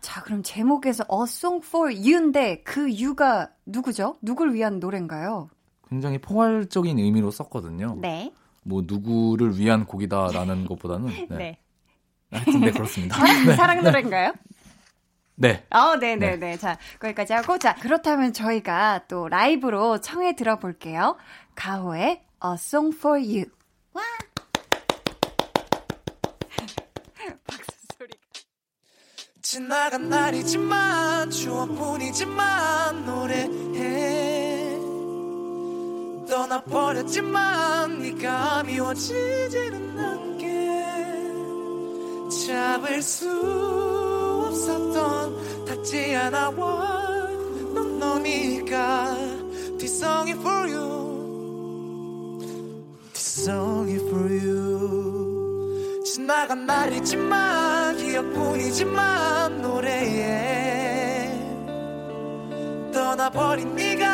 [0.00, 4.16] 자, 그럼 제목에서 A Song for You인데, 그 You가 누구죠?
[4.22, 5.48] 누굴 위한 노래인가요?
[5.92, 7.98] 굉장히 포괄적인 의미로 썼거든요.
[8.00, 8.32] 네.
[8.62, 11.28] 뭐 누구를 위한 곡이다라는 것보다는 네.
[11.28, 11.58] 네.
[12.30, 13.16] 하여튼 네 그렇습니다.
[13.16, 13.54] 사랑, 네.
[13.54, 14.32] 사랑 노래인가요?
[15.34, 15.66] 네.
[15.68, 16.56] 어, 네, 네, 네.
[16.56, 21.18] 자, 거기까지 하고 자, 그렇다면 저희가 또 라이브로 청해 들어볼게요.
[21.56, 23.44] 가호의 A Song for You.
[23.92, 24.00] 와.
[27.46, 28.12] 박수 소리.
[29.42, 34.31] 지나간 날이지만 추억뿐이지만 노래해.
[36.32, 40.82] 떠나버렸지만 네가 미워지지는 않게
[42.46, 43.28] 잡을 수
[44.48, 47.28] 없었던 닿지 않아와
[47.74, 49.14] 넌 너니까.
[49.76, 52.38] This song is for you.
[53.12, 56.02] This song is for you.
[56.06, 61.28] 지나간 날이지만 기억뿐이지만 노래에
[62.90, 64.11] 떠나버린 네가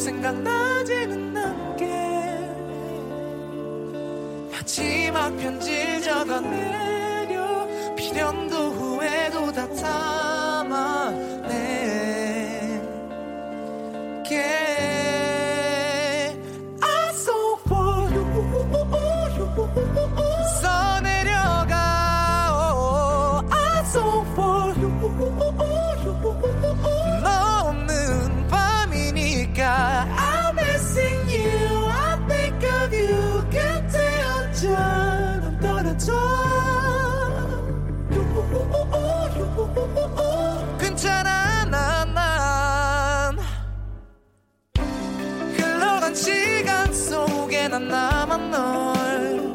[0.00, 1.86] 생각나지는 않게
[4.52, 6.87] 마지막 편지 적어내
[40.98, 43.38] 괜찮아 난난
[45.56, 49.54] 흘러간 시간 속에 난 나만 널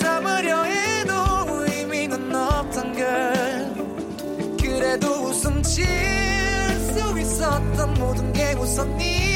[0.00, 1.12] 담으려 해도
[1.66, 9.31] 의미는 없던 걸 그래도 웃음 질수 있었던 모든 게 웃었니?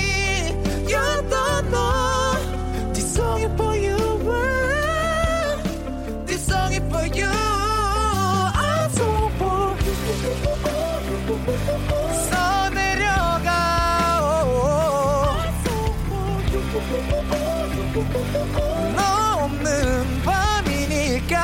[18.96, 21.36] 너 없는 밤이니까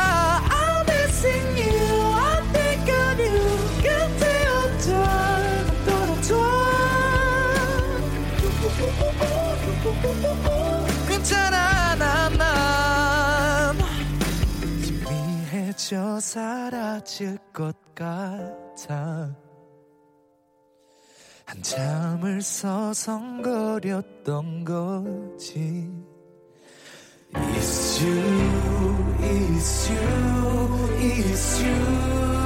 [0.49, 2.13] I'm missing you
[5.85, 6.37] 떨어져
[11.09, 13.77] 괜찮아 난난.
[14.81, 19.37] 희미해져 사라질 것 같아.
[21.45, 23.05] 한참을 서성거렸던
[24.65, 25.91] 거지
[27.35, 32.42] It's you, it's you, it's you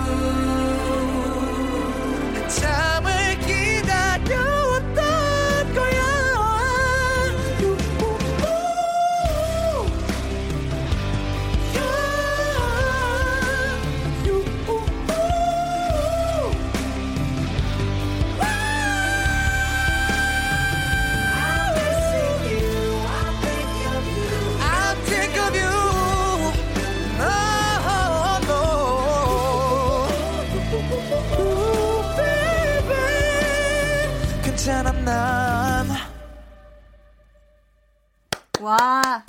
[38.66, 39.22] 와.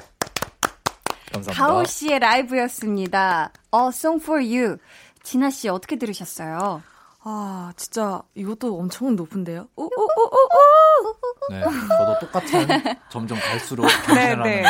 [1.32, 1.54] 감사합니다.
[1.54, 3.52] 가오 씨의 라이브였습니다.
[3.76, 4.78] A Song for You.
[5.22, 6.82] 진아 씨 어떻게 들으셨어요?
[7.24, 9.68] 아, 진짜 이것도 엄청 높은데요?
[9.76, 11.54] 오, 오, 오, 오, 오.
[11.54, 12.68] 네, 저도 똑같은
[13.10, 13.86] 점점 갈수록
[14.16, 14.62] 네, 네.
[14.62, 14.66] 네.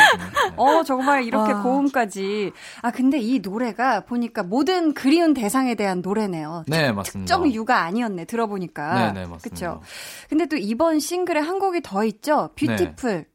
[0.56, 1.62] 어, 정말 이렇게 와.
[1.62, 2.52] 고음까지.
[2.82, 6.64] 아, 근데 이 노래가 보니까 모든 그리운 대상에 대한 노래네요.
[6.66, 7.34] 네, 맞습니다.
[7.34, 9.12] 특정 유가 아니었네, 들어보니까.
[9.12, 9.38] 네, 네, 맞습니다.
[9.40, 9.80] 그쵸?
[10.28, 12.50] 근데 또 이번 싱글에 한 곡이 더 있죠?
[12.56, 13.10] Beautiful.
[13.12, 13.26] 네.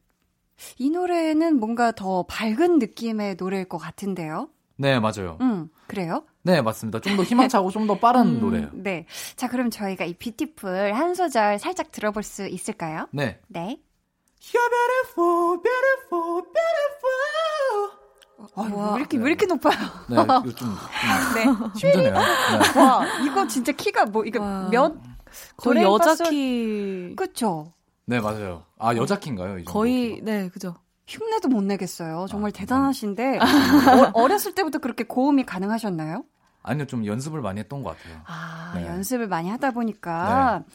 [0.78, 4.48] 이 노래는 뭔가 더 밝은 느낌의 노래일 것 같은데요?
[4.76, 5.38] 네, 맞아요.
[5.40, 6.24] 음, 그래요?
[6.42, 7.00] 네, 맞습니다.
[7.00, 8.70] 좀 더 희망차고 좀 더 빠른 음, 노래예요.
[8.72, 9.06] 네.
[9.36, 13.06] 자, 그럼 저희가 이 Beautiful 한 소절 살짝 들어볼 수 있을까요?
[13.12, 13.38] 네.
[13.48, 13.78] 네.
[14.40, 18.04] You're beautiful, beautiful, beautiful.
[18.56, 19.24] 아, 와, 왜 이렇게, 네.
[19.24, 19.78] 왜 이렇게 높아요?
[20.10, 20.68] 네, 이거 좀, 좀
[21.34, 21.44] 네.
[21.80, 22.12] 힘드네요.
[22.14, 22.80] 네.
[22.80, 24.68] 와, 이거 진짜 키가 뭐, 이거 와.
[24.70, 24.94] 몇?
[25.56, 27.14] 거의 여자 키.
[27.16, 27.72] 그쵸?
[28.06, 28.64] 네, 맞아요.
[28.78, 29.58] 아, 여자 키인가요?
[29.58, 30.74] 이 거의, 네, 그죠.
[31.06, 32.26] 흉내도 못 내겠어요.
[32.28, 33.38] 정말 아, 대단하신데
[34.14, 36.24] 어, 렸을 때부터 그렇게 고음이 가능하셨나요?
[36.62, 38.20] 아니요, 좀 연습을 많이 했던 것 같아요.
[38.26, 38.86] 아, 네.
[38.86, 40.74] 연습을 많이 하다 보니까 네.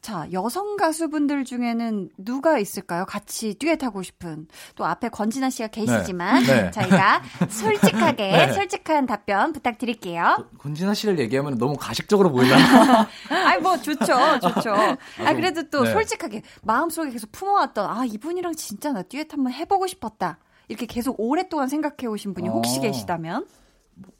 [0.00, 3.04] 자, 여성 가수분들 중에는 누가 있을까요?
[3.04, 4.46] 같이 듀엣하고 싶은.
[4.76, 6.62] 또 앞에 권진아 씨가 계시지만 네.
[6.62, 6.70] 네.
[6.72, 8.52] 저희가 솔직하게 네.
[8.52, 10.48] 솔직한 답변 부탁드릴게요.
[10.58, 12.56] 권진아 씨를 얘기하면 너무 가식적으로 보이나?
[13.28, 14.06] 아이 뭐 좋죠.
[14.40, 14.72] 좋죠.
[14.72, 15.92] 아 그래도 또 네.
[15.92, 20.38] 솔직하게 마음속에 계속 품어왔던 아, 이분이랑 진짜 나 듀엣 한번 해 보고 싶었다.
[20.68, 22.82] 이렇게 계속 오랫동안 생각해 오신 분이 혹시 어.
[22.82, 23.46] 계시다면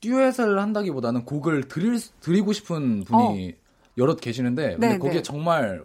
[0.01, 3.68] 듀엣을 한다기보다는 곡을 드릴 드리고 싶은 분이 어.
[3.99, 5.23] 여럿 계시는데 근데 네, 거기에 네.
[5.23, 5.83] 정말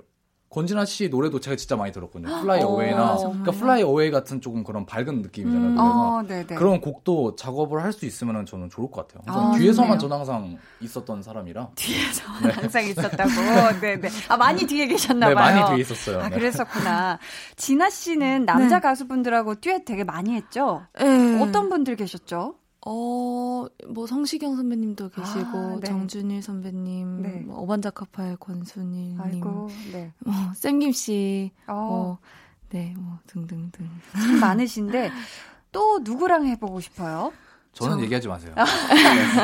[0.49, 2.41] 권진아 씨 노래도 제가 진짜 많이 들었거든요.
[2.41, 5.70] Fly Away나 그러니까 Fly Away 같은 조금 그런 밝은 느낌이잖아요.
[5.72, 6.28] 음.
[6.28, 9.24] 그래서 어, 그런 곡도 작업을 할 수 있으면 저는 좋을 것 같아요.
[9.26, 12.51] 항상 아, 뒤에서만 저는 항상 있었던 사람이라 뒤에서 네.
[12.51, 13.30] 항상 있었다고.
[13.82, 14.09] 네, 네.
[14.30, 15.55] 아 많이 뒤에 계셨나 네, 봐요.
[15.55, 16.22] 많이 뒤에 있었어요.
[16.22, 16.36] 아, 네.
[16.36, 17.18] 그랬었구나.
[17.55, 18.80] 진아 씨는 남자 네.
[18.82, 20.86] 가수분들하고 듀엣 되게 많이 했죠?
[20.99, 21.41] 네.
[21.41, 22.55] 어떤 분들 계셨죠?
[22.86, 25.88] 어, 뭐 성시경 선배님도 계시고 아, 네.
[25.88, 27.30] 정준일 선배님, 네.
[27.46, 30.12] 뭐 어반자카파의 권순일님, 아이고, 네.
[30.20, 31.74] 뭐 쌤김 씨, 어.
[31.74, 32.18] 뭐,
[32.70, 35.12] 네, 뭐 등등등 참 많으신데
[35.72, 37.32] 또 누구랑 해보고 싶어요?
[37.74, 38.04] 저는 저...
[38.04, 38.54] 얘기하지 마세요.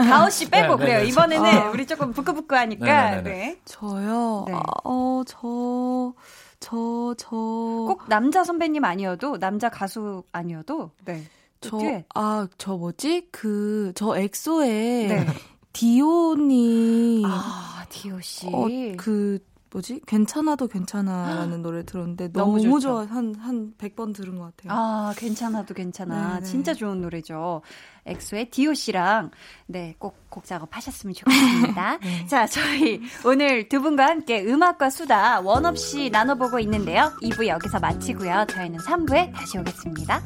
[0.09, 0.99] 가오 씨 빼고 네, 네 그래요.
[0.99, 1.69] 네, 이번에는 아.
[1.71, 3.21] 우리 조금 부끄부끄하니까.
[3.21, 3.23] 네.
[3.23, 3.59] 네.
[3.65, 4.45] 저요.
[4.47, 4.53] 네.
[4.53, 6.13] 아, 어, 저.
[6.59, 7.29] 저, 저.
[7.35, 11.23] 꼭 남자 선배님 아니어도, 남자 가수 아니어도, 네.
[11.61, 11.77] 저,
[12.15, 13.27] 아, 저 뭐지?
[13.31, 15.25] 그, 저 엑소의 네.
[15.73, 17.23] 디오니.
[17.25, 18.47] 아, 디오 씨.
[18.47, 19.39] 어, 그,
[19.71, 20.01] 뭐지?
[20.07, 23.05] 괜찮아도 괜찮아라는 노래 들었는데 너무, 너무 좋아.
[23.05, 24.73] 한, 한 100번 들은 것 같아요.
[24.75, 26.35] 아, 괜찮아도 괜찮아.
[26.35, 26.45] 네네.
[26.45, 27.61] 진짜 좋은 노래죠.
[28.05, 29.31] 엑소의 디오 씨랑,
[29.67, 31.97] 네, 꼭 곡 작업하셨으면 좋겠습니다.
[32.01, 32.25] 네.
[32.27, 37.11] 자, 저희 오늘 두 분과 함께 음악과 수다 원 없이 나눠보고 있는데요.
[37.21, 38.45] 2부 여기서 마치고요.
[38.49, 40.21] 저희는 3부에 다시 오겠습니다.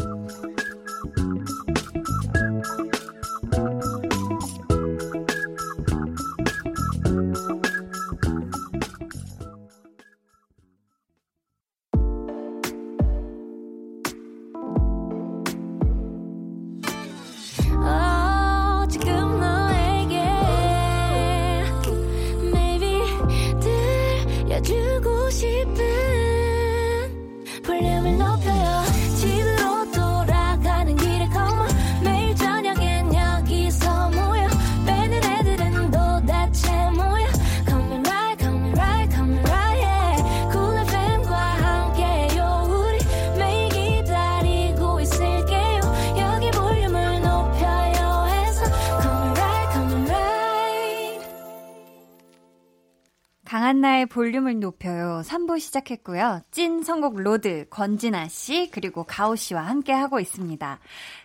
[53.83, 55.21] 강한나의 볼륨을 높여요.
[55.25, 56.41] 3부 시작했고요.
[56.51, 60.79] 찐 선곡 로드 권진아 씨 그리고 가호 씨와 함께 하고 있습니다.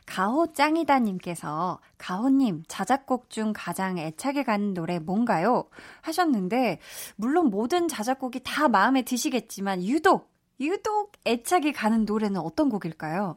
[0.06, 5.68] 가호 짱이다 님께서 가호 님 자작곡 중 가장 애착이 가는 노래 뭔가요?
[6.02, 6.80] 하셨는데
[7.16, 10.28] 물론 모든 자작곡이 다 마음에 드시겠지만 유독
[10.58, 13.36] 유독 애착이 가는 노래는 어떤 곡일까요?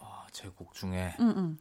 [0.00, 1.58] 아, 제 곡 중에 음, 음.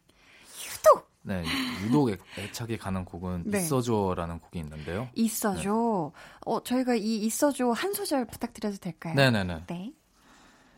[1.23, 1.43] 네,
[1.83, 3.59] 유독 애착이 가는 곡은 네.
[3.59, 5.07] 있어줘라는 곡이 있는데요.
[5.13, 6.11] 있어줘.
[6.13, 6.21] 네.
[6.45, 9.13] 어, 저희가 이 있어줘 한 소절 부탁드려도 될까요?
[9.15, 9.65] 네네네.
[9.67, 9.93] 네.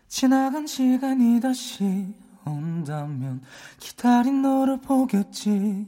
[0.07, 2.13] 지나간 시간이 다시
[2.45, 3.41] 온다면
[3.79, 5.87] 기다린 너를 보겠지.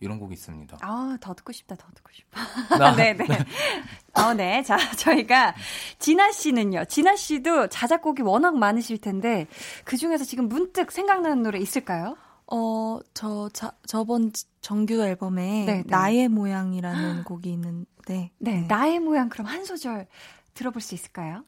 [0.00, 0.78] 이런 곡이 있습니다.
[0.82, 2.76] 아, 더 듣고 싶다, 더 듣고 싶다.
[2.76, 3.24] 나, 네네.
[3.26, 3.38] 네.
[4.20, 4.62] 어, 네.
[4.62, 5.54] 자, 저희가,
[5.98, 9.46] 진아 씨는요, 진아 씨도 자작곡이 워낙 많으실 텐데,
[9.84, 12.16] 그 중에서 지금 문득 생각나는 노래 있을까요?
[12.46, 14.30] 어, 저, 자, 저번
[14.60, 15.82] 정규 앨범에 네, 네.
[15.86, 17.86] 나의 모양이라는 곡이 있는데.
[18.06, 20.06] 네, 네, 나의 모양 그럼 한 소절
[20.54, 21.44] 들어볼 수 있을까요?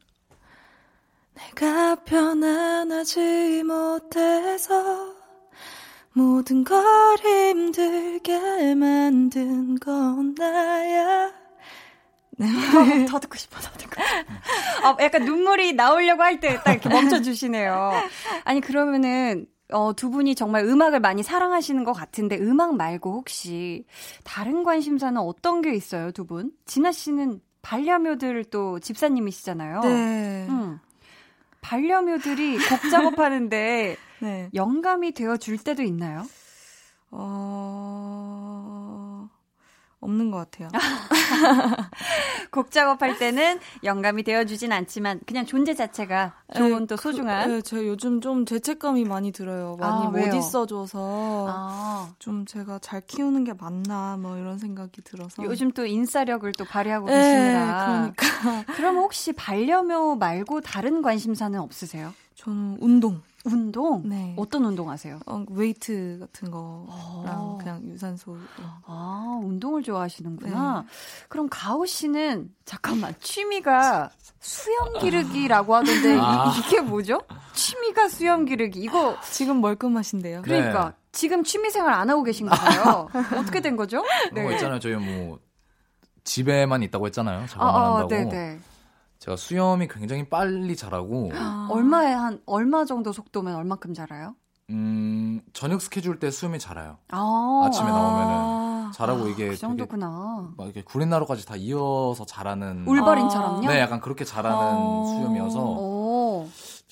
[1.35, 5.15] 내가 편안하지 못해서
[6.15, 6.83] 모든 걸
[7.19, 11.31] 힘들게 만든 건 나야.
[12.39, 12.47] 네.
[13.05, 14.89] 어, 더 듣고 싶어, 더 듣고 싶어.
[14.91, 17.93] 어, 약간 눈물이 나오려고 할 때 딱 이렇게 멈춰주시네요.
[18.45, 23.85] 아니, 그러면은, 어, 두 분이 정말 음악을 많이 사랑하시는 것 같은데, 음악 말고 혹시
[24.25, 26.53] 다른 관심사는 어떤 게 있어요, 두 분?
[26.67, 29.81] 진아 씨는 반려묘들 또 집사님이시잖아요.
[29.81, 30.47] 네.
[30.49, 30.79] 음.
[31.61, 34.51] 반려묘들이 곡 작업하는데 네.
[34.55, 36.25] 영감이 되어 줄 때도 있나요?
[37.11, 38.46] 어...
[40.07, 40.69] 없는 것 같아요.
[42.53, 47.49] 곡 작업할 때는 영감이 되어주진 않지만 그냥 존재 자체가 좋은 네, 또 그, 소중한.
[47.49, 49.77] 그, 네, 저 요즘 좀 죄책감이 많이 들어요.
[49.79, 52.11] 많이 아, 못 있어줘서 아.
[52.19, 55.43] 좀 제가 잘 키우는 게 맞나 뭐 이런 생각이 들어서.
[55.43, 58.13] 요즘 또 인싸력을 또 발휘하고 네, 계시느라.
[58.15, 58.73] 그러니까.
[58.75, 62.15] 그럼 혹시 반려묘 말고 다른 관심사는 없으세요?
[62.37, 63.23] 저는 운동.
[63.47, 64.03] 운동?
[64.09, 64.35] 네.
[64.37, 65.21] 어떤 운동 하세요?
[65.27, 67.57] 어, 웨이트 같은 거랑 아.
[67.61, 68.37] 그냥 유산소.
[68.85, 70.81] 아, 운동을 좋아하시는구나.
[70.81, 70.89] 네.
[71.29, 76.53] 그럼 가오 씨는 잠깐만 취미가 수염 기르기라고 하던데 아.
[76.57, 77.21] 이, 게 뭐죠?
[77.55, 78.81] 취미가 수염 기르기.
[78.81, 80.43] 이거 지금 멀끔하신데요.
[80.43, 80.97] 그러니까 네.
[81.13, 83.09] 지금 취미 생활 안 하고 계신 거예요.
[83.39, 84.05] 어떻게 된 거죠?
[84.33, 84.43] 네.
[84.43, 84.81] 거 있잖아요.
[84.81, 85.39] 저희 뭐
[86.25, 87.47] 집에만 있다고 했잖아요.
[87.47, 88.09] 작업만 아, 아, 한다고.
[88.09, 88.59] 네네.
[89.19, 91.69] 제가 수염이 굉장히 빨리 자라고 아.
[91.73, 94.35] 얼마에 한 얼마 정도 속도면 얼마큼 자라요?
[94.71, 96.99] 음 저녁 스케줄 때 수염이 자라요.
[97.09, 97.71] 아.
[97.73, 98.91] 침에 나오면은 아.
[98.95, 100.53] 자라고 이게 그 정도구나.
[100.57, 103.67] 막 이렇게 구렛나루까지 다 이어서 자라는 울버린처럼요?
[103.69, 105.05] 네, 약간 그렇게 자라는 아.
[105.07, 105.61] 수염이어서.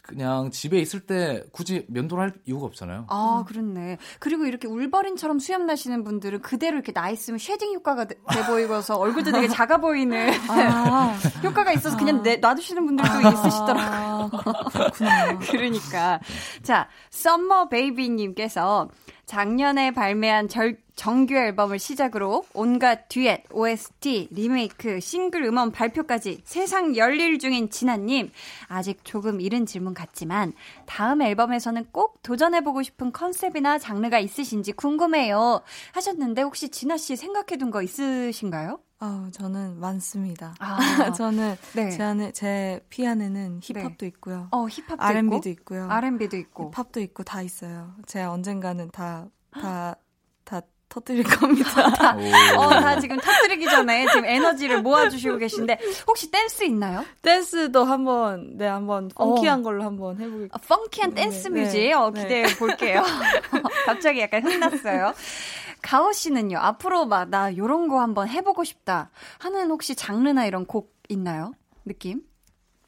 [0.05, 0.14] 오.
[0.14, 3.07] 그냥 집에 있을 때 굳이 면도를 할 이유가 없잖아요.
[3.09, 3.98] 아, 그렇네.
[4.18, 9.32] 그리고 이렇게 울버린처럼 수염 나시는 분들은 그대로 이렇게 나 있으면 shading 효과가 돼, 보이고서 얼굴도
[9.32, 11.16] 되게 작아 보이는 아.
[11.42, 13.30] 효과가 있어서 그냥 내, 놔두시는 분들도 아.
[13.30, 14.30] 있으시더라고요.
[14.74, 15.38] 그렇구나.
[15.50, 16.20] 그러니까.
[16.62, 18.88] 자, 썸머 베이비님께서
[19.26, 27.38] 작년에 발매한 절, 정규 앨범을 시작으로 온갖 듀엣, OST, 리메이크, 싱글 음원 발표까지 세상 열일
[27.38, 28.30] 중인 진아님.
[28.68, 30.52] 아직 조금 이른 질문 같지만
[30.86, 35.62] 다음 앨범에서는 꼭 도전해보고 싶은 컨셉이나 장르가 있으신지 궁금해요.
[35.92, 38.78] 하셨는데 혹시 진아 씨 생각해둔 거 있으신가요?
[39.07, 40.55] 아, 저는 많습니다.
[40.59, 40.78] 아,
[41.12, 41.90] 저는 네.
[41.90, 44.07] 제 안에 제 피아노는 힙합도 네.
[44.07, 44.48] 있고요.
[44.50, 45.74] 어, 힙합도 R&B도 있고?
[45.74, 45.88] 있고요.
[45.90, 46.70] R&B도 있고.
[46.74, 47.94] 힙합도 있고 다 있어요.
[48.07, 49.28] 제가 언젠가는 다
[49.61, 49.96] 다
[50.44, 51.70] 다 터뜨릴 겁니다.
[51.94, 52.16] 다,
[52.57, 57.05] 어, 다 지금 터뜨리기 전에 지금 에너지를 모아주시고 계신데 혹시 댄스 있나요?
[57.22, 59.62] 댄스도 한번 네 한번 펑키한 어.
[59.62, 60.57] 걸로 한번 해보겠습니다.
[60.57, 62.57] 아, 펑키한 댄스 네, 뮤직 네, 어, 기대해 네.
[62.57, 63.02] 볼게요.
[63.86, 65.14] 갑자기 약간 흥났어요.
[65.84, 70.95] 가호 씨는요, 앞으로 막, 나 요런 거 한번 해보고 싶다 하는 혹시 장르나 이런 곡
[71.11, 71.53] 있나요?
[71.85, 72.22] 느낌?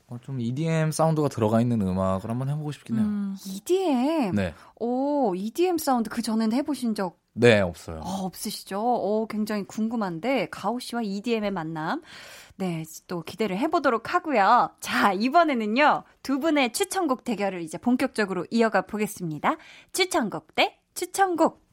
[0.07, 3.05] 어, 좀 EDM 사운드가 들어가 있는 음악을 한번 해보고 싶긴 해요.
[3.05, 4.35] 음, EDM?
[4.35, 4.55] 네.
[4.77, 7.21] 오, EDM 사운드 그 전에는 해보신 적?
[7.35, 7.99] 네, 없어요.
[7.99, 8.81] 어, 없으시죠?
[8.81, 12.01] 오, 굉장히 궁금한데, 가오 씨와 EDM의 만남.
[12.57, 14.71] 네, 또 기대를 해보도록 하고요.
[14.81, 19.57] 자, 이번에는요, 두 분의 추천곡 대결을 이제 본격적으로 이어가 보겠습니다.
[19.93, 21.67] 추천곡 대 추천곡.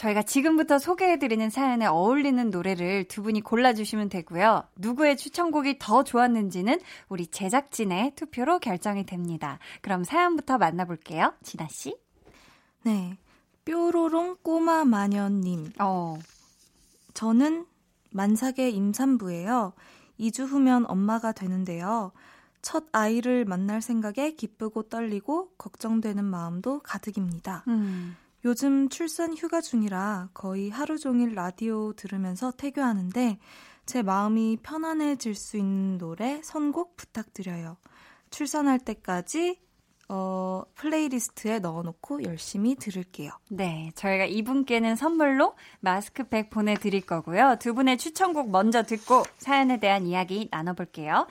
[0.00, 4.64] 저희가 지금부터 소개해드리는 사연에 어울리는 노래를 두 분이 골라주시면 되고요.
[4.76, 6.80] 누구의 추천곡이 더 좋았는지는
[7.10, 9.58] 우리 제작진의 투표로 결정이 됩니다.
[9.82, 11.34] 그럼 사연부터 만나볼게요.
[11.42, 11.98] 진아씨.
[12.84, 13.18] 네.
[13.66, 15.70] 뾰로롱 꼬마 마녀님.
[15.78, 16.18] 어.
[17.12, 17.66] 저는
[18.12, 19.74] 만삭의 임산부예요.
[20.18, 22.12] 2주 후면 엄마가 되는데요.
[22.62, 27.64] 첫 아이를 만날 생각에 기쁘고 떨리고 걱정되는 마음도 가득입니다.
[27.68, 28.16] 음.
[28.44, 33.38] 요즘 출산 휴가 중이라 거의 하루 종일 라디오 들으면서 태교하는데
[33.84, 37.76] 제 마음이 편안해질 수 있는 노래 선곡 부탁드려요.
[38.30, 39.58] 출산할 때까지
[40.08, 43.30] 어, 플레이리스트에 넣어놓고 열심히 들을게요.
[43.48, 47.56] 네, 저희가 이분께는 선물로 마스크팩 보내드릴 거고요.
[47.60, 51.26] 두 분의 추천곡 먼저 듣고 사연에 대한 이야기 나눠볼게요.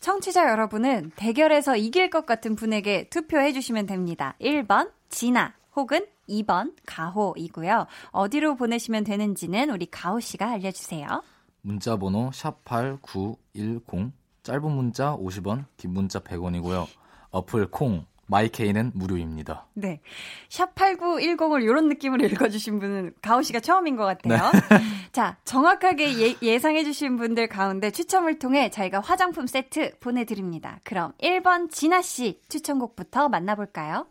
[0.00, 4.36] 청취자 여러분은 대결에서 이길 것 같은 분에게 투표해 주시면 됩니다.
[4.40, 7.86] 1번 진아 혹은 2번 가호이고요.
[8.10, 11.22] 어디로 보내시면 되는지는 우리 가호 씨가 알려주세요.
[11.62, 14.12] 문자 번호 샵8910
[14.42, 16.86] 짧은 문자 50원, 긴 문자 100원이고요.
[17.30, 19.66] 어플 콩 마이케이는 무료입니다.
[19.74, 20.00] 네.
[20.48, 24.50] 샵8910을 이런 느낌으로 읽어주신 분은 가오 씨가 처음인 것 같아요.
[24.52, 24.78] 네.
[25.12, 30.80] 자, 정확하게 예, 상해주신 분들 가운데 추첨을 통해 저희가 화장품 세트 보내드립니다.
[30.84, 34.06] 그럼 1번 진아 씨 추천곡부터 만나볼까요?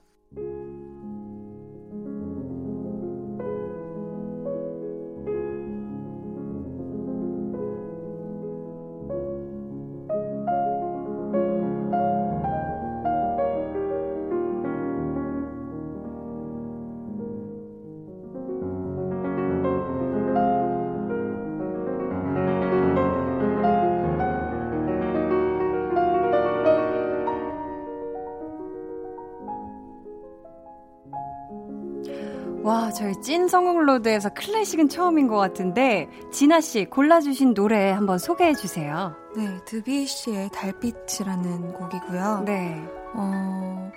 [33.02, 39.16] 저희 찐 성공로드에서 클래식은 처음인 것 같은데, 진아 씨, 골라주신 노래 한번 소개해 주세요.
[39.36, 42.44] 네, 드비씨의 달빛이라는 곡이고요.
[42.46, 42.80] 네.
[43.16, 43.92] 어,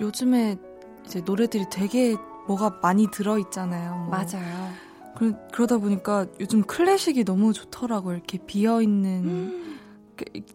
[0.00, 0.56] 요즘에
[1.04, 3.96] 이제 노래들이 되게 뭐가 많이 들어 있잖아요.
[3.96, 4.08] 뭐.
[4.08, 4.72] 맞아요.
[5.14, 8.14] 그, 그러다 보니까 요즘 클래식이 너무 좋더라고요.
[8.14, 9.24] 이렇게 비어 있는.
[9.26, 9.77] 음.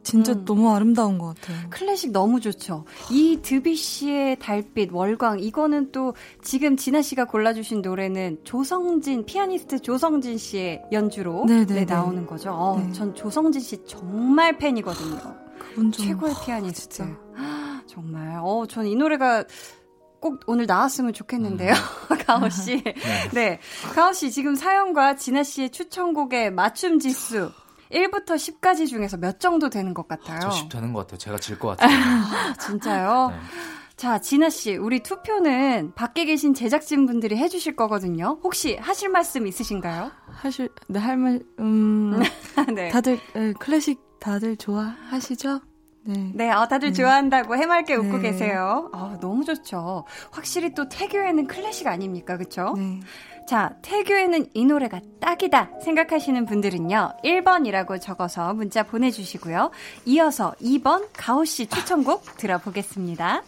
[0.03, 0.45] 진짜 음.
[0.45, 1.57] 너무 아름다운 것 같아요.
[1.69, 2.85] 클래식 너무 좋죠.
[3.11, 10.37] 이 드비 씨의 달빛, 월광, 이거는 또 지금 진아 씨가 골라주신 노래는 조성진, 피아니스트 조성진
[10.37, 12.51] 씨의 연주로 네, 네, 네 나오는 거죠.
[12.51, 12.91] 어, 네.
[12.93, 15.17] 전 조성진 씨 정말 팬이거든요.
[15.57, 17.03] 그분 좀, 최고의 피아니스트.
[17.35, 18.37] 아, 정말.
[18.41, 19.43] 어, 전 이 노래가
[20.19, 21.73] 꼭 오늘 나왔으면 좋겠는데요.
[21.73, 22.17] 음.
[22.25, 22.81] 가오 씨.
[22.83, 22.93] 네.
[23.33, 23.59] 네.
[23.93, 27.51] 가오 씨 지금 사연과 진아 씨의 추천곡의 맞춤 지수
[27.93, 30.39] 1부터 10까지 중에서 몇 정도 되는 것 같아요?
[30.49, 31.17] 저10 되는 것 같아요.
[31.17, 32.53] 제가 질 것 같아요.
[32.59, 33.29] 진짜요?
[33.29, 33.35] 네.
[33.95, 38.39] 자, 진아 씨, 우리 투표는 밖에 계신 제작진 분들이 해주실 거거든요.
[38.43, 40.11] 혹시 하실 말씀 있으신가요?
[40.33, 42.19] 하실, 네, 할 말, 음,
[42.75, 42.89] 네.
[42.89, 45.61] 다들, 네, 클래식 다들 좋아하시죠?
[46.05, 46.31] 네.
[46.33, 46.93] 네, 어, 다들 네.
[46.93, 48.31] 좋아한다고 해맑게 웃고 네.
[48.31, 48.89] 계세요.
[48.93, 50.03] 어, 너무 좋죠.
[50.31, 52.35] 확실히 또 태교에는 클래식 아닙니까?
[52.37, 52.73] 그쵸?
[52.75, 52.99] 네.
[53.47, 57.17] 자, 태교에는 이 노래가 딱이다 생각하시는 분들은요.
[57.23, 59.71] 1번이라고 적어서 문자 보내주시고요.
[60.05, 63.43] 이어서 2번 가오 씨 추천곡 들어보겠습니다.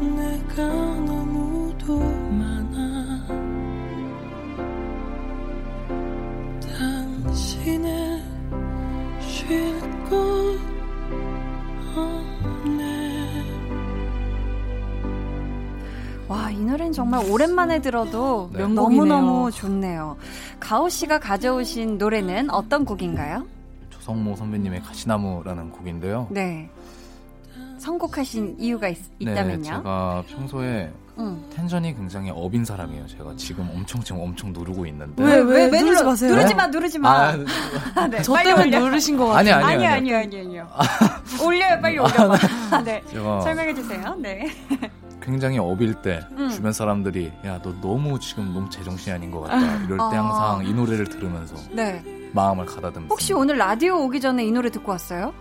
[0.00, 0.87] 내가 너무도
[17.08, 18.66] 정말 오랜만에 들어도 네.
[18.66, 20.18] 너무너무 좋네요.
[20.60, 23.46] 가오 씨가 가져오신 노래는 어떤 곡인가요?
[23.88, 26.26] 조성모 선배님의 가시나무라는 곡인데요.
[26.30, 26.68] 네.
[27.78, 31.42] 선곡하신 이유가 있, 다면요 네, 제가 평소에 응.
[31.50, 33.06] 텐션이 굉장히 업인 사람이에요.
[33.06, 35.22] 제가 지금 엄청 지금 엄청 누르고 있는데.
[35.22, 36.30] 왜, 왜, 왜 누르지 마세요?
[36.30, 37.10] 누르지 마, 누르지 마.
[37.10, 37.38] 아,
[37.94, 38.80] 아 네, 저 때문에 올려.
[38.80, 39.54] 누르신 것 같아요.
[39.54, 40.68] 아니, 아니, 아니, 아니, 아니, 아니요.
[41.42, 42.36] 올려요, 빨리 올려봐.
[42.70, 43.02] 아, 네.
[43.08, 44.14] 제가 설명해 주세요.
[44.18, 44.46] 네.
[45.28, 46.48] 굉장히 어빌 때 음.
[46.48, 50.24] 주변 사람들이 야 너 너무 지금 너무 제정신이 아닌 것 같다 이럴 때 아.
[50.24, 52.02] 항상 이 노래를 들으면서 네.
[52.32, 53.12] 마음을 가다듬습니다.
[53.12, 55.34] 혹시 오늘 라디오 오기 전에 이 노래 듣고 왔어요?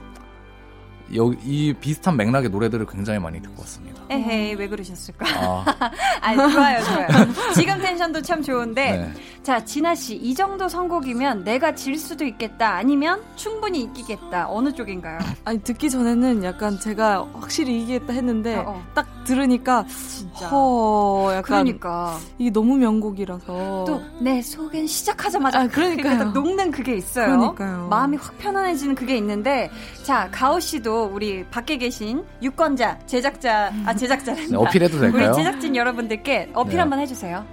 [1.16, 3.97] 여기 이 비슷한 맥락의 노래들을 굉장히 많이 듣고 왔습니다.
[4.10, 5.26] 에헤이 왜 그러셨을까?
[5.28, 5.66] 아,
[6.22, 7.08] 아 좋아요 좋아요.
[7.56, 9.14] 지금 텐션도 참 좋은데 네.
[9.44, 15.20] 자 진아 씨 이 정도 선곡이면 내가 질 수도 있겠다 아니면 충분히 이기겠다 어느 쪽인가요?
[15.46, 18.84] 아니 듣기 전에는 약간 제가 확실히 이기겠다 했는데 어, 어.
[18.94, 23.46] 딱 들으니까 진짜 허 약간 그러니까 이게 너무 명곡이라서
[23.88, 27.28] 또 내 속엔 시작하자마자 아, 그러니까 녹는 그게 있어요.
[27.28, 27.88] 그러니까요.
[27.90, 29.70] 마음이 확 편안해지는 그게 있는데
[30.04, 34.48] 자 가오 씨도 우리 밖에 계신 유권자, 제작자, 아 제작자란다.
[34.50, 35.28] 네, 어필해도 될까요?
[35.30, 36.80] 우리 제작진 여러분들께 어필 네.
[36.80, 37.46] 한번 해주세요.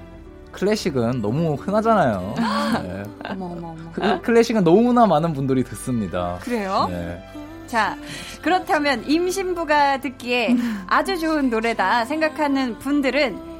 [0.53, 2.35] 클래식은 너무 흔하잖아요.
[2.85, 3.03] 네.
[3.31, 4.21] 어머 어머 어머.
[4.23, 6.39] 클래식은 너무나 많은 분들이 듣습니다.
[6.43, 6.87] 그래요?
[6.91, 7.23] 네.
[7.67, 7.97] 자,
[8.43, 10.55] 그렇다면 임신부가 듣기에
[10.87, 13.55] 아주 좋은 노래다 생각하는 분들은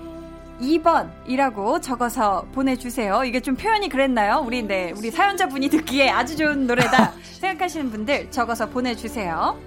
[0.61, 3.25] 2번이라고 적어서 보내주세요.
[3.25, 4.43] 이게 좀 표현이 그랬나요?
[4.47, 9.59] 우리, 네, 우리 사연자분이 듣기에 아주 좋은 노래다 생각하시는 분들 적어서 보내주세요.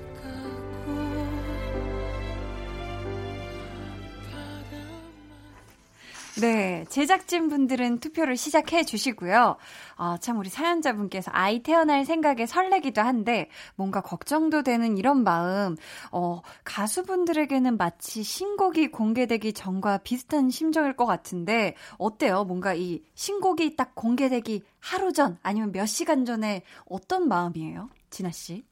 [6.40, 9.58] 네, 제작진 분들은 투표를 시작해 주시고요.
[9.96, 15.76] 아, 참 우리 사연자분께서 아이 태어날 생각에 설레기도 한데 뭔가 걱정도 되는 이런 마음.
[16.12, 22.44] 어, 가수분들에게는 마치 신곡이 공개되기 전과 비슷한 심정일 것 같은데 어때요?
[22.44, 27.90] 뭔가 이 신곡이 딱 공개되기 하루 전 아니면 몇 시간 전에 어떤 마음이에요?
[28.12, 28.64] 진아 씨?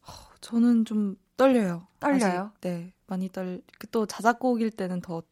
[0.42, 1.88] 저는 좀 떨려요.
[2.00, 2.52] 떨려요?
[2.54, 3.62] 아직, 네, 많이 떨.
[3.92, 5.24] 또 자작곡일 때는 더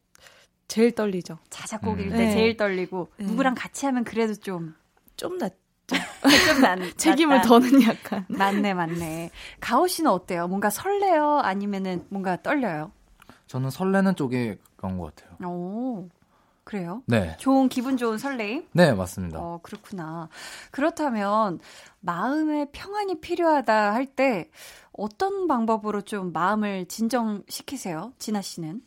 [0.68, 1.38] 제일 떨리죠.
[1.50, 2.10] 자작곡일 음.
[2.12, 2.32] 때 네.
[2.32, 3.26] 제일 떨리고 네.
[3.26, 4.74] 누구랑 같이 하면 그래도 좀
[5.16, 5.54] 좀 낫.
[5.86, 8.24] 좀 난, 책임을 더는 약간.
[8.28, 9.30] 맞네, 맞네.
[9.60, 10.48] 가오 씨는 어때요?
[10.48, 11.40] 뭔가 설레요?
[11.40, 12.90] 아니면은 뭔가 떨려요?
[13.48, 15.36] 저는 설레는 쪽에 가까운 것 같아요.
[15.46, 16.08] 오,
[16.64, 17.02] 그래요?
[17.04, 17.36] 네.
[17.38, 18.66] 좋은, 기분 좋은 설레임?
[18.72, 19.38] 네, 맞습니다.
[19.38, 20.30] 어, 그렇구나.
[20.70, 21.60] 그렇다면,
[22.00, 24.50] 마음의 평안이 필요하다 할 때,
[24.92, 28.14] 어떤 방법으로 좀 마음을 진정시키세요?
[28.18, 28.80] 진아 씨는?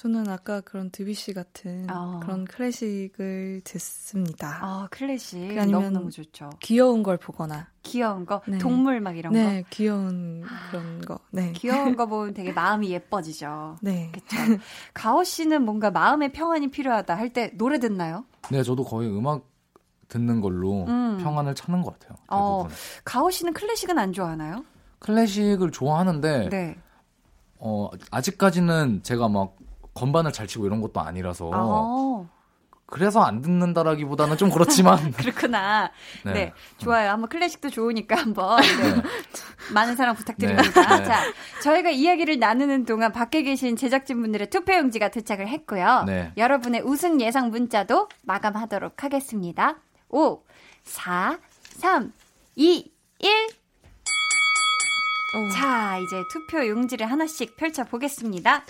[0.00, 2.20] 저는 아까 그런 드비시 같은 어.
[2.22, 4.58] 그런 클래식을 듣습니다.
[4.62, 5.38] 아, 클래식.
[5.58, 6.48] 아니면 너무너무 좋죠.
[6.60, 7.68] 귀여운 걸 보거나.
[7.82, 8.40] 귀여운 거?
[8.48, 8.56] 네.
[8.56, 9.50] 동물 막 이런 네, 거?
[9.50, 11.18] 네, 귀여운 그런 거.
[11.30, 11.52] 네.
[11.52, 13.76] 귀여운 거 보면 되게 마음이 예뻐지죠.
[13.82, 14.10] 네.
[14.14, 14.36] 그쵸.
[14.94, 18.24] 가오 씨는 뭔가 마음의 평안이 필요하다 할 때 노래 듣나요?
[18.50, 19.44] 네, 저도 거의 음악
[20.08, 21.18] 듣는 걸로 음.
[21.22, 22.16] 평안을 찾는 것 같아요.
[22.28, 22.66] 어,
[23.04, 24.64] 가오 씨는 클래식은 안 좋아하나요?
[25.00, 26.78] 클래식을 좋아하는데, 네.
[27.58, 29.56] 어, 아직까지는 제가 막
[29.94, 32.40] 건반을 잘 치고 이런 것도 아니라서 아.
[32.90, 35.90] 그래서 안 듣는다라기보다는 좀 그렇지만 그렇구나.
[36.24, 36.32] 네.
[36.32, 36.52] 네.
[36.78, 37.10] 좋아요.
[37.10, 38.94] 한번 클래식도 좋으니까 한번 네.
[38.96, 39.02] 네.
[39.72, 40.98] 많은 사랑 부탁드립니다.
[40.98, 41.04] 네.
[41.04, 41.22] 자,
[41.62, 46.02] 저희가 이야기를 나누는 동안 밖에 계신 제작진분들의 투표 용지가 도착을 했고요.
[46.06, 46.32] 네.
[46.36, 49.76] 여러분의 우승 예상 문자도 마감하도록 하겠습니다.
[50.08, 50.42] 5
[50.82, 51.38] 4
[51.78, 52.12] 3
[52.56, 53.30] 2 1
[55.32, 55.48] 오.
[55.50, 58.64] 자, 이제 투표 용지를 하나씩 펼쳐 보겠습니다.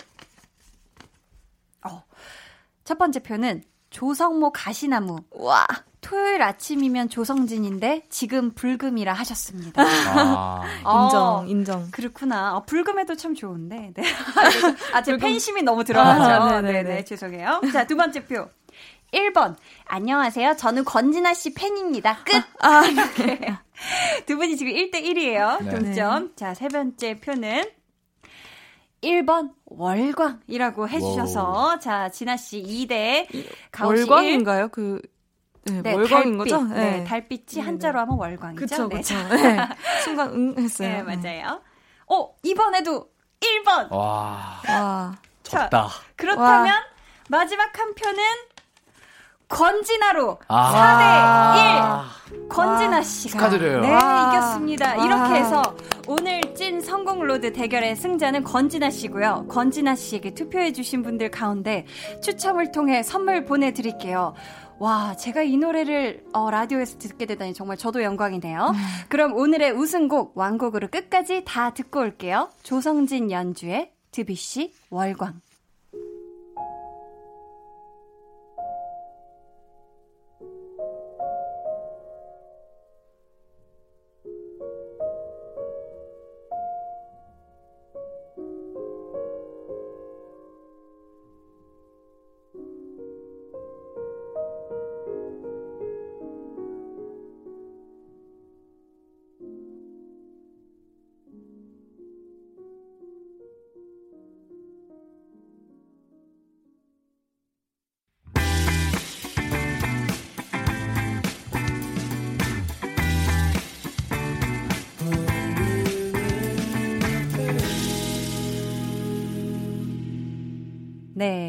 [2.91, 2.93] 어.
[2.93, 5.19] 첫 번째 표는 조성모 가시나무.
[5.31, 5.65] 와.
[6.01, 9.81] 토요일 아침이면 조성진인데 지금 불금이라 하셨습니다.
[9.81, 10.63] 아.
[10.79, 11.91] 인정, 어, 인정.
[11.91, 12.57] 그렇구나.
[12.57, 13.93] 어, 불금에도 참 좋은데.
[13.95, 14.03] 네.
[14.93, 16.23] 아, 제 팬심이 너무 들어가죠.
[16.23, 16.83] 아, 네네.
[16.83, 17.05] 네네.
[17.05, 17.61] 죄송해요.
[17.71, 18.49] 자, 두 번째 표.
[19.13, 19.55] 1번.
[19.85, 20.57] 안녕하세요.
[20.57, 22.17] 저는 권진아 씨 팬입니다.
[22.25, 22.43] 끝.
[22.59, 23.53] 아, 이렇게.
[24.25, 25.63] 두 분이 지금 1대 1이에요.
[25.63, 25.71] 네.
[25.71, 26.31] 동점.
[26.35, 27.63] 자, 세 번째 표는
[29.01, 33.27] 1번 월광이라고 해주셔서 자 진아 씨 2대
[33.71, 34.69] 가오 씨 월광인가요?
[34.69, 35.01] 그
[35.63, 36.63] 네, 네, 월광인 달빛, 거죠?
[36.63, 38.59] 네, 네 달빛이 네, 한자로 하면 월광이죠.
[38.59, 38.97] 그쵸, 네.
[38.97, 39.15] 그쵸.
[39.29, 39.57] 네.
[40.03, 41.03] 순간 응 했어요.
[41.03, 41.61] 네, 맞아요.
[42.07, 43.91] 어, 이번에도 1번.
[43.91, 44.61] 와.
[44.67, 45.17] 와.
[45.43, 45.89] 자, 졌다.
[46.15, 46.83] 그렇다면 와.
[47.29, 48.23] 마지막 한 표는
[49.51, 53.81] 권진아로 아~ 4대 1 권진아 씨가 축하드려요.
[53.81, 54.95] 네, 이겼습니다.
[54.95, 55.61] 이렇게 해서
[56.07, 59.47] 오늘 찐 선곡 로드 대결의 승자는 권진아 씨고요.
[59.49, 61.85] 권진아 씨에게 투표해 주신 분들 가운데
[62.21, 64.33] 추첨을 통해 선물 보내 드릴게요.
[64.79, 68.71] 와, 제가 이 노래를 어, 라디오에서 듣게 되다니 정말 저도 영광이네요.
[68.73, 68.75] 음.
[69.09, 72.49] 그럼 오늘의 우승곡 완곡으로 끝까지 다 듣고 올게요.
[72.63, 75.41] 조성진 연주의 드뷔시 월광.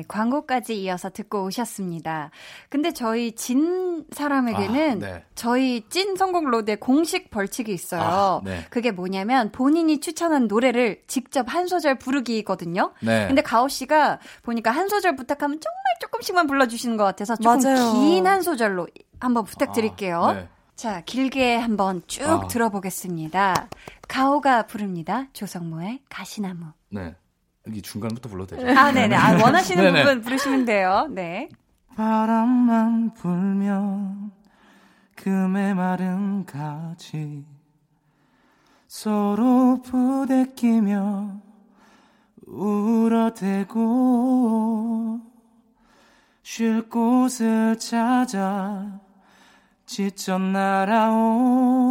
[0.03, 2.31] 네, 광고까지 이어서 듣고 오셨습니다.
[2.69, 5.25] 근데 저희 진 사람에게는 아, 네.
[5.35, 8.03] 저희 찐 성공 로드의 공식 벌칙이 있어요.
[8.03, 8.65] 아, 네.
[8.71, 12.93] 그게 뭐냐면 본인이 추천한 노래를 직접 한 소절 부르기거든요.
[13.01, 13.27] 네.
[13.27, 18.43] 근데 가오 씨가 보니까 한 소절 부탁하면 정말 조금씩만 불러주시는 것 같아서 조금 긴 한
[18.43, 18.87] 소절로
[19.21, 20.23] 한번 부탁드릴게요.
[20.23, 20.49] 아, 네.
[20.75, 22.47] 자, 길게 한번 쭉 아.
[22.49, 23.69] 들어보겠습니다.
[24.09, 25.27] 가오가 부릅니다.
[25.33, 26.67] 조성모의 가시나무.
[26.91, 27.15] 네.
[27.67, 28.79] 여기 중간부터 불러도 되죠?
[28.79, 29.15] 아, 네네.
[29.15, 31.07] 아, 원하시는 부분 부르시면 돼요.
[31.11, 31.49] 네.
[31.97, 34.33] 바람만 불면
[35.15, 37.45] 그 메마른 가지
[38.89, 41.41] 서로 부대끼며
[43.73, 43.83] 울어대고
[46.43, 49.01] 쉴 곳을 찾아
[49.87, 51.83] 지쳐 날아온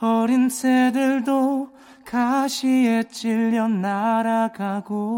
[0.00, 1.77] 어린 새들도
[2.08, 5.10] 가시에 찔려 날아가고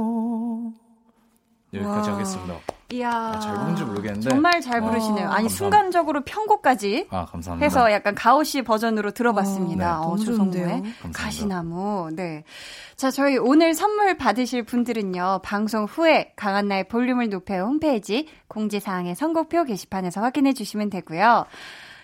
[1.72, 2.16] 여기까지 와.
[2.16, 2.54] 하겠습니다.
[2.92, 3.12] 이야.
[3.12, 4.28] 아, 잘 부른지 모르겠는데.
[4.28, 5.28] 정말 잘 부르시네요.
[5.28, 5.54] 어, 아니, 감사합니다.
[5.54, 7.06] 순간적으로 편곡까지.
[7.10, 7.64] 아, 감사합니다.
[7.64, 10.00] 해서 약간 가오 씨 버전으로 들어봤습니다.
[10.00, 10.82] 어, 네, 어, 조성모의
[11.14, 12.10] 가시나무.
[12.12, 12.42] 네.
[12.96, 20.20] 자, 저희 오늘 선물 받으실 분들은요, 방송 후에 강한나의 볼륨을 높여 홈페이지 공지사항의 선곡표 게시판에서
[20.20, 21.46] 확인해 주시면 되고요.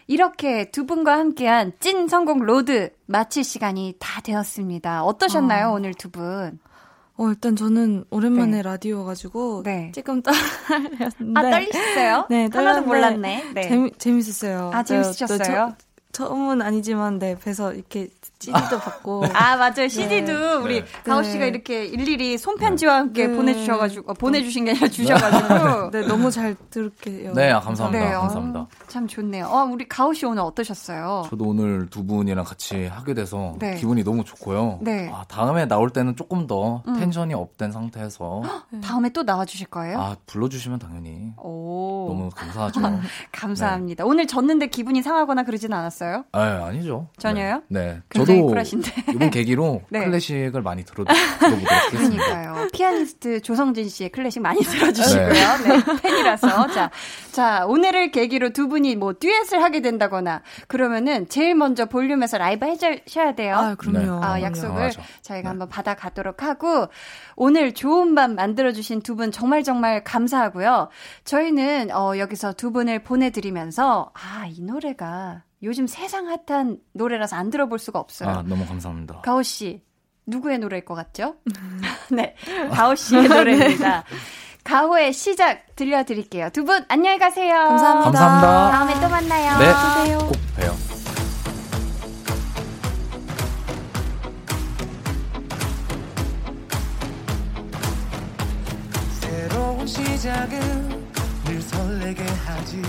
[0.07, 5.05] 이렇게 두 분과 함께한 찐 선곡 로드 마칠 시간이 다 되었습니다.
[5.05, 5.73] 어떠셨나요, 어.
[5.73, 6.59] 오늘 두 분?
[7.19, 8.63] 어, 일단 저는 오랜만에 네.
[8.63, 9.91] 라디오 가지고 네.
[9.95, 11.41] 조금 떨렸는데.
[11.41, 12.27] 아, 떨리셨어요?
[12.29, 13.53] 네, 하나도 몰랐네.
[13.55, 13.69] 네.
[13.69, 14.71] 재미, 재밌었어요.
[14.73, 15.75] 아, 재밌으셨어요?
[16.13, 18.09] 처음은 아니지만 네 뵈서 이렇게
[18.39, 20.55] CD도 받고 아 맞아요 CD도 네.
[20.57, 20.87] 우리 네.
[21.05, 21.49] 가호 씨가 네.
[21.49, 23.35] 이렇게 일일이 손편지와 함께 네.
[23.35, 27.33] 보내주셔가지고 어, 보내주신 게 아니라 주셔가지고 네 너무 잘 들을게요.
[27.33, 28.61] 네 아, 감사합니다 네, 감사합니다.
[28.61, 29.47] 어, 참 좋네요.
[29.47, 31.25] 어 우리 가호 씨 오늘 어떠셨어요?
[31.31, 33.77] 저도 오늘 두 분이랑 같이 하게 돼서 네.
[33.77, 34.81] 기분이 너무 좋고요.
[34.83, 35.11] 네.
[35.13, 36.95] 아, 다음에 나올 때는 조금 더 음.
[36.99, 38.43] 텐션이 up된 상태에서
[38.83, 39.99] 다음에 또 나와주실 거예요?
[39.99, 42.07] 아 불러주시면 당연히 오.
[42.09, 42.81] 너무 감사하죠.
[43.33, 44.05] 감사합니다.
[44.05, 46.25] 오늘 졌는데 기분이 상하거나 그러진 않았어요?
[46.33, 47.09] 아 아니죠.
[47.19, 47.63] 전혀요?
[47.69, 48.01] 네.
[48.27, 49.13] 저도.
[49.13, 50.05] 이번 계기로 네.
[50.05, 52.25] 클래식을 많이 들어, 들어보도록 하겠습니다.
[52.25, 52.69] 그러니까요.
[52.73, 55.27] 피아니스트 조성진 씨의 클래식 많이 들어주시고요.
[55.29, 55.69] 네.
[55.69, 56.01] 네.
[56.03, 56.67] 팬이라서.
[56.69, 56.91] 자,
[57.33, 63.35] 자, 오늘을 계기로 두 분이 뭐 듀엣을 하게 된다거나 그러면은 제일 먼저 볼륨에서 라이브 해주셔야
[63.35, 63.57] 돼요.
[63.57, 64.25] 아, 그럼요.
[64.25, 64.91] 아, 약속을 아,
[65.23, 65.49] 저희가 네.
[65.49, 66.89] 한번 받아가도록 하고
[67.37, 70.89] 오늘 좋은 밤 만들어주신 두 분 정말 정말 감사하고요.
[71.25, 77.79] 저희는 어, 여기서 두 분을 보내드리면서 아, 이 노래가 요즘 세상 핫한 노래라서 안 들어볼
[77.79, 78.29] 수가 없어요.
[78.31, 79.21] 아, 너무 감사합니다.
[79.23, 79.83] 가오 씨,
[80.27, 81.35] 누구의 노래일 것 같죠?
[82.11, 82.35] 네,
[82.73, 84.05] 가오 씨의 노래입니다.
[84.65, 86.51] 가호의 시작 들려드릴게요.
[86.51, 87.53] 두 분 안녕히 가세요.
[87.53, 88.05] 감사합니다.
[88.11, 88.71] 감사합니다.
[88.71, 89.59] 다음에 또 만나요.
[89.59, 90.77] 네, 꼭 봬요.
[99.21, 101.07] 새로운 시작은
[101.45, 102.83] 늘 설레게 하지.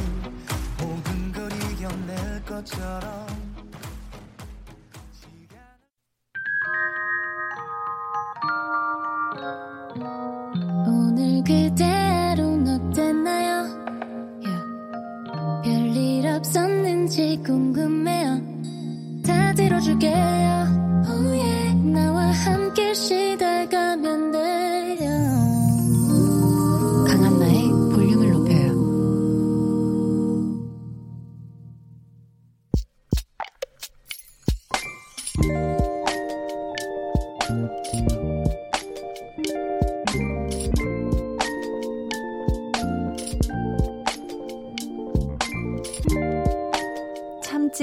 [10.87, 13.67] 오늘 그대로는 어땠나요?
[15.63, 18.41] 별일 없었는지 궁금해요
[19.23, 20.15] 다 들어줄게요
[21.07, 21.75] oh yeah.
[21.91, 24.36] 나와 함께 시달가면 돼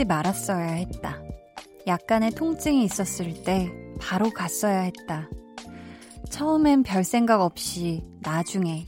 [0.04, 1.22] 말았어야 했다.
[1.86, 5.28] 약간의 통증이 있었을 때 바로 갔어야 했다.
[6.30, 8.86] 처음엔 별 생각 없이 나중에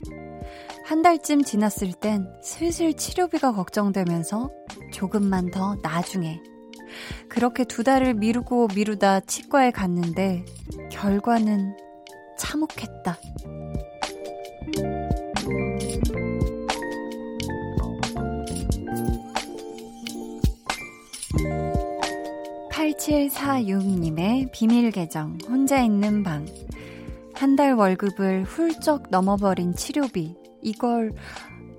[0.84, 4.50] 한 달쯤 지났을 땐 슬슬 치료비가 걱정되면서
[4.92, 6.40] 조금만 더 나중에
[7.28, 10.44] 그렇게 두 달을 미루고 미루다 치과에 갔는데
[10.90, 11.76] 결과는
[12.38, 13.18] 참혹했다.
[22.98, 26.46] 8746님의 비밀 계정, 혼자 있는 방.
[27.34, 30.34] 한 달 월급을 훌쩍 넘어버린 치료비.
[30.62, 31.12] 이걸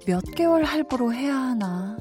[0.06, 1.98] 몇 개월 할부로 해야 하나.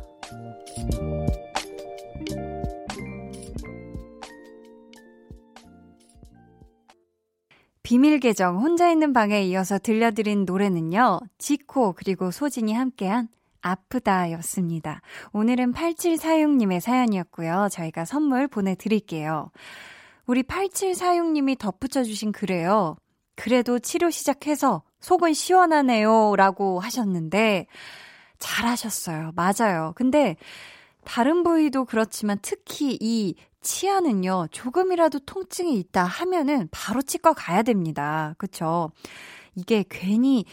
[7.82, 11.20] 비밀 계정 혼자 있는 방에 이어서 들려드린 노래는요.
[11.38, 13.28] 지코 그리고 소진이 함께한
[13.60, 15.00] 아프다 였습니다.
[15.32, 17.68] 오늘은 8746님의 사연이었고요.
[17.70, 19.50] 저희가 선물 보내드릴게요.
[20.26, 22.96] 우리 8746님이 덧붙여주신 글에요.
[23.36, 26.34] 그래도 치료 시작해서 속은 시원하네요.
[26.36, 27.66] 라고 하셨는데,
[28.38, 29.32] 잘하셨어요.
[29.34, 29.92] 맞아요.
[29.94, 30.36] 근데,
[31.04, 38.34] 다른 부위도 그렇지만 특히 이 치아는요, 조금이라도 통증이 있다 하면은 바로 치과 가야 됩니다.
[38.38, 38.90] 그쵸?
[39.54, 40.44] 이게 괜히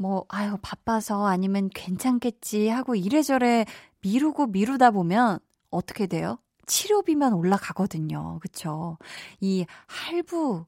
[0.00, 3.66] 뭐, 아유, 바빠서 아니면 괜찮겠지 하고 이래저래
[4.00, 5.40] 미루고 미루다 보면
[5.70, 6.38] 어떻게 돼요?
[6.66, 8.38] 치료비만 올라가거든요.
[8.40, 8.96] 그쵸?
[9.40, 10.64] 이 할부,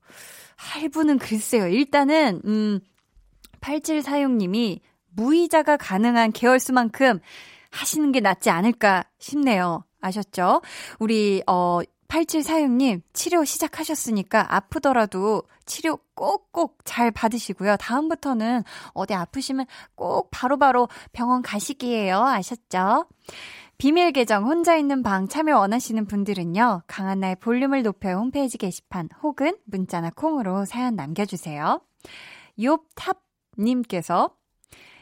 [0.56, 1.66] 할부는 글쎄요.
[1.66, 2.80] 일단은, 음,
[3.62, 7.18] 8746님이 무이자가 가능한 계열수만큼
[7.70, 9.82] 하시는 게 낫지 않을까 싶네요.
[10.02, 10.60] 아셨죠?
[10.98, 11.80] 우리, 어,
[12.12, 17.76] 8746님, 치료 시작하셨으니까 아프더라도 치료 꼭꼭 잘 받으시고요.
[17.78, 22.18] 다음부터는 어디 아프시면 꼭 바로바로 병원 가시기예요.
[22.18, 23.06] 아셨죠?
[23.78, 26.82] 비밀 계정 혼자 있는 방 참여 원하시는 분들은요.
[26.86, 31.80] 강한나의 볼륨을 높여 홈페이지 게시판 혹은 문자나 콩으로 사연 남겨주세요.
[32.58, 34.32] 욥탑님께서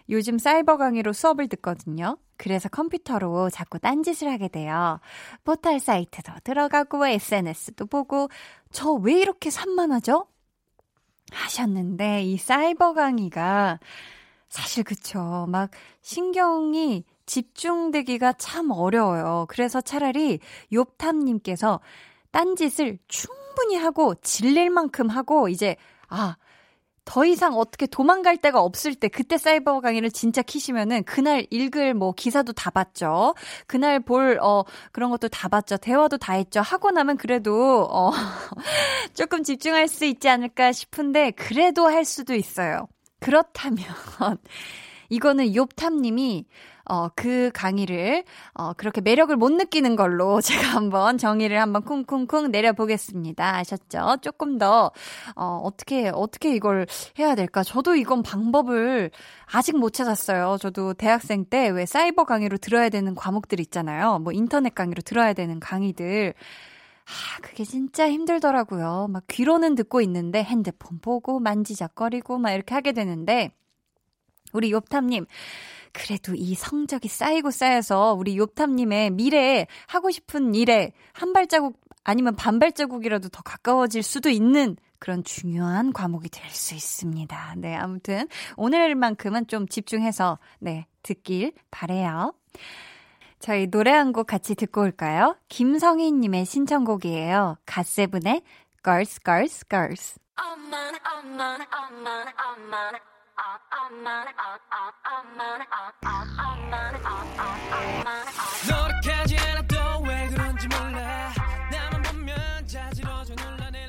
[0.09, 2.17] 요즘 사이버 강의로 수업을 듣거든요.
[2.41, 4.99] 그래서 컴퓨터로 자꾸 딴짓을 하게 돼요.
[5.45, 8.31] 포털 사이트도 들어가고 SNS도 보고
[8.73, 10.27] 저 왜 이렇게 산만하죠?
[11.33, 13.79] 하셨는데 이 사이버 강의가
[14.49, 15.45] 사실 그쵸.
[15.51, 15.71] 막
[16.01, 19.45] 신경이 집중되기가 참 어려워요.
[19.51, 20.41] 그래서 차라리
[20.73, 21.81] 욕탐님께서
[22.31, 25.77] 딴짓을 충분히 하고 질릴 만큼 하고 이제
[26.09, 26.37] 아,
[27.05, 32.13] 더 이상 어떻게 도망갈 데가 없을 때 그때 사이버 강의를 진짜 키시면은 그날 읽을 뭐
[32.13, 33.35] 기사도 다 봤죠.
[33.67, 35.77] 그날 볼 어 그런 것도 다 봤죠.
[35.77, 36.61] 대화도 다 했죠.
[36.61, 38.11] 하고 나면 그래도 어
[39.15, 42.89] 조금 집중할 수 있지 않을까 싶은데 그래도 할 수도 있어요.
[43.21, 43.85] 그렇다면
[45.11, 46.47] 이거는 욥탐 님이
[46.91, 48.25] 어, 그 강의를,
[48.55, 53.57] 어, 그렇게 매력을 못 느끼는 걸로 제가 한번 정의를 한번 쿵쿵쿵 내려보겠습니다.
[53.59, 54.17] 아셨죠?
[54.23, 54.91] 조금 더,
[55.37, 56.87] 어, 어떻게, 어떻게 이걸
[57.19, 57.63] 해야 될까?
[57.63, 59.11] 저도 이건 방법을
[59.53, 60.59] 아직 못 찾았어요.
[60.61, 64.19] 저도 대학생 때 왜 사이버 강의로 들어야 되는 과목들 있잖아요.
[64.19, 66.35] 뭐 인터넷 강의로 들어야 되는 강의들.
[67.07, 69.09] 아, 그게 진짜 힘들더라고요.
[69.11, 73.53] 막 귀로는 듣고 있는데 핸드폰 보고 만지작거리고 막 이렇게 하게 되는데,
[74.53, 75.27] 우리 욥탐님,
[75.93, 82.59] 그래도 이 성적이 쌓이고 쌓여서 우리 욥탐님의 미래에 하고 싶은 일에 한 발자국 아니면 반
[82.59, 87.55] 발자국이라도 더 가까워질 수도 있는 그런 중요한 과목이 될 수 있습니다.
[87.59, 92.35] 네, 아무튼 오늘만큼은 좀 집중해서 네, 듣길 바래요.
[93.39, 95.37] 저희 노래 한 곡 같이 듣고 올까요?
[95.49, 97.57] 김성희 님의 신청곡이에요.
[97.65, 98.43] 갓세븐의
[98.85, 100.19] Girls, Girls, Girls.
[108.69, 109.77] 노력하지 않아도
[110.07, 111.33] 왜 그런지 몰라
[111.73, 113.87] 나만 보면 자지러져 놀라 내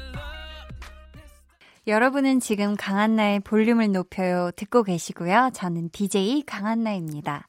[1.87, 5.49] 여러분은 지금 강한나의 볼륨을 높여요 듣고 계시고요.
[5.53, 7.47] 저는 DJ 강한나입니다.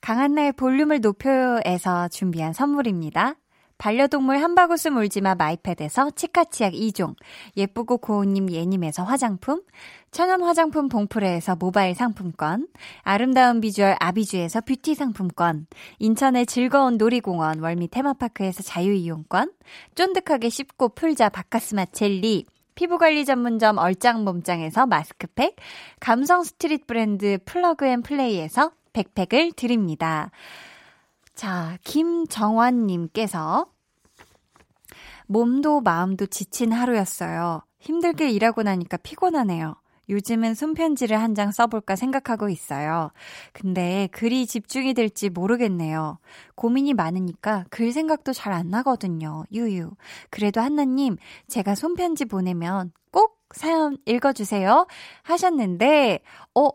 [0.00, 3.36] 강한나의 볼륨을 높여요에서 준비한 선물입니다.
[3.82, 7.16] 반려동물 한바구스 물지마 마이패드에서 치카치약 2종,
[7.56, 9.60] 예쁘고 고운님 예님에서 화장품,
[10.12, 12.68] 천연 화장품 봉프레에서 모바일 상품권,
[13.02, 15.66] 아름다운 비주얼 아비주에서 뷰티 상품권,
[15.98, 19.50] 인천의 즐거운 놀이공원 월미 테마파크에서 자유이용권,
[19.96, 25.56] 쫀득하게 씹고 풀자 바카스마 젤리, 피부관리 전문점 얼짱몸짱에서 마스크팩,
[25.98, 30.30] 감성 스트릿 브랜드 플러그앤플레이에서 백팩을 드립니다.
[31.34, 33.71] 자, 김정환님께서
[35.32, 37.62] 몸도 마음도 지친 하루였어요.
[37.80, 39.76] 힘들게 일하고 나니까 피곤하네요.
[40.10, 43.10] 요즘은 손편지를 한 장 써볼까 생각하고 있어요.
[43.54, 46.18] 근데 글이 집중이 될지 모르겠네요.
[46.54, 49.44] 고민이 많으니까 글 생각도 잘 안 나거든요.
[49.52, 49.92] 유유.
[50.30, 51.16] 그래도 한나님,
[51.48, 54.86] 제가 손편지 보내면 꼭 사연 읽어주세요.
[55.22, 56.20] 하셨는데,
[56.54, 56.68] 어,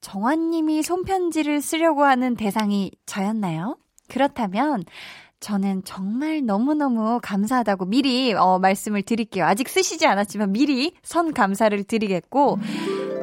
[0.00, 3.76] 정환님이 손편지를 쓰려고 하는 대상이 저였나요?
[4.08, 4.82] 그렇다면
[5.40, 9.46] 저는 정말 너무너무 감사하다고 미리 어, 말씀을 드릴게요.
[9.46, 12.58] 아직 쓰시지 않았지만 미리 선 감사를 드리겠고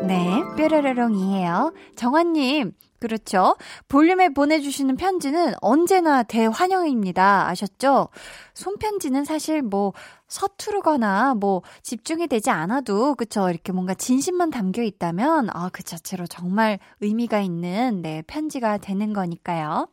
[0.08, 1.74] 네, 뾰로로롱이에요.
[1.96, 3.56] 정환님, 그렇죠.
[3.88, 7.48] 볼륨에 보내주시는 편지는 언제나 대환영입니다.
[7.50, 8.08] 아셨죠?
[8.56, 9.94] 손편지는 사실 뭐
[10.28, 16.80] 서투르거나 뭐 집중이 되지 않아도 그쵸 이렇게 뭔가 진심만 담겨 있다면 아 그 자체로 정말
[17.02, 19.88] 의미가 있는 네 편지가 되는 거니까요.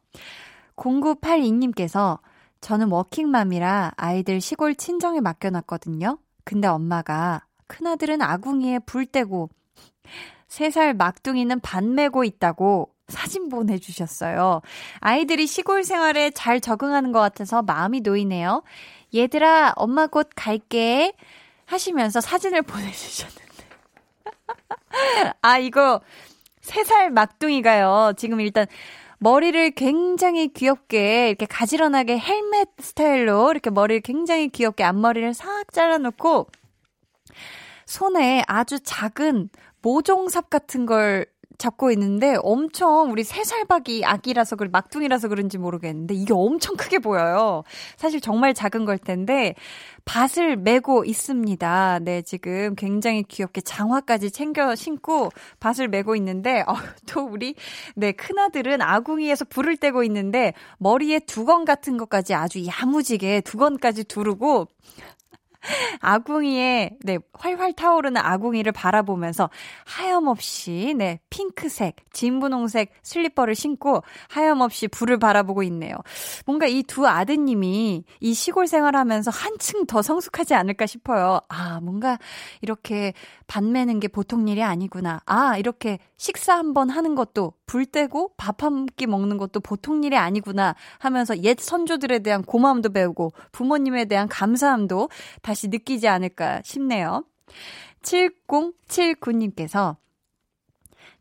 [0.77, 2.18] 0982님께서
[2.61, 6.18] 저는 워킹맘이라 아이들 시골 친정에 맡겨놨거든요.
[6.45, 9.51] 근데 엄마가 큰아들은 아궁이에 불 떼고
[10.49, 14.62] 3살 막둥이는 반 메고 있다고 사진 보내주셨어요.
[15.01, 18.62] 아이들이 시골 생활에 잘 적응하는 것 같아서 마음이 놓이네요.
[19.14, 21.12] 얘들아, 엄마 곧 갈게.
[21.66, 23.45] 하시면서 사진을 보내주셨는데.
[25.43, 26.01] 아, 이거
[26.62, 28.14] 3살 막둥이가요.
[28.16, 28.66] 지금 일단
[29.19, 36.49] 머리를 굉장히 귀엽게 이렇게 가지런하게 헬멧 스타일로 이렇게 머리를 굉장히 귀엽게 앞머리를 싹 잘라놓고
[37.87, 39.51] 손에 아주 작은
[39.83, 41.27] 모종삽 같은 걸
[41.59, 47.63] 잡고 있는데 엄청 우리 세살박이 아기라서 그 막둥이라서 그런지 모르겠는데 이게 엄청 크게 보여요.
[47.97, 49.55] 사실 정말 작은 걸 텐데
[50.05, 52.01] 밭을 메고 있습니다.
[52.03, 55.31] 네, 지금 굉장히 귀엽게 장화까지 챙겨 신고
[55.61, 56.75] 밭을 메고 있는데 어,
[57.07, 57.55] 또 우리
[57.95, 64.69] 네, 큰아들은 아궁이에서 불을 떼고 있는데 머리에 두건 같은 것까지 아주 야무지게 두건까지 두르고
[66.01, 69.51] 아궁이에 네 활활 타오르는 아궁이를 바라보면서
[69.87, 75.97] 하염없이 네 핑크색 진분홍색 슬리퍼를 신고 하염없이 불을 바라보고 있네요.
[76.47, 81.41] 뭔가 이 두 아드님이 이 시골 생활하면서 한층 더 성숙하지 않을까 싶어요.
[81.49, 82.19] 아 뭔가
[82.61, 83.15] 이렇게
[83.47, 85.21] 반매는 게 보통 일이 아니구나.
[85.27, 90.17] 아 이렇게 식사 한번 하는 것도 불 떼고 밥 한 끼 먹는 것도 보통 일이
[90.17, 95.09] 아니구나 하면서 옛 선조들에 대한 고마움도 배우고 부모님에 대한 감사함도
[95.43, 97.25] 다시 느끼지 않을까 싶네요.
[98.03, 99.97] 7079님께서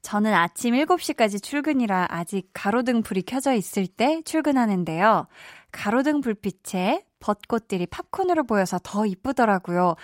[0.01, 5.27] 저는 아침 7시까지 출근이라 아직 가로등 불이 켜져 있을 때 출근하는데요.
[5.71, 9.95] 가로등 불빛에 벚꽃들이 팝콘으로 보여서 더 이쁘더라고요.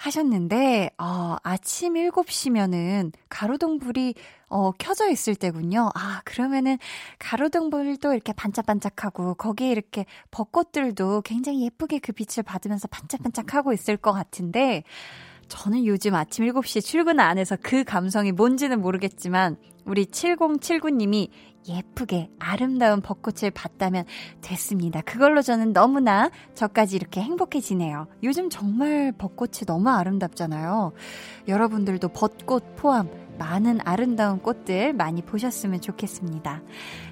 [0.00, 4.14] 하셨는데, 어, 아침 7시면은 가로등불이
[4.48, 5.90] 어, 켜져 있을 때군요.
[5.94, 6.78] 아, 그러면은
[7.18, 14.84] 가로등불도 이렇게 반짝반짝하고 거기에 이렇게 벚꽃들도 굉장히 예쁘게 그 빛을 받으면서 반짝반짝하고 있을 것 같은데,
[15.48, 21.28] 저는 요즘 아침 7시 출근 안 해서 그 감성이 뭔지는 모르겠지만, 우리 7079님이
[21.68, 24.04] 예쁘게 아름다운 벚꽃을 봤다면
[24.40, 25.00] 됐습니다.
[25.02, 28.06] 그걸로 저는 너무나 저까지 이렇게 행복해지네요.
[28.22, 30.92] 요즘 정말 벚꽃이 너무 아름답잖아요.
[31.48, 33.08] 여러분들도 벚꽃 포함
[33.38, 36.62] 많은 아름다운 꽃들 많이 보셨으면 좋겠습니다.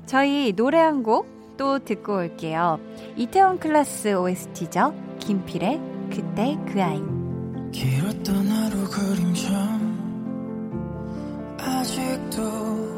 [0.06, 2.80] 저희 노래 한 곡 또 듣고 올게요.
[3.16, 4.94] 이태원 클라스 OST죠.
[5.18, 5.78] 김필의
[6.08, 7.02] 그때 그 아이.
[7.72, 9.78] 길었던 하루 그림자
[11.58, 12.97] 아직도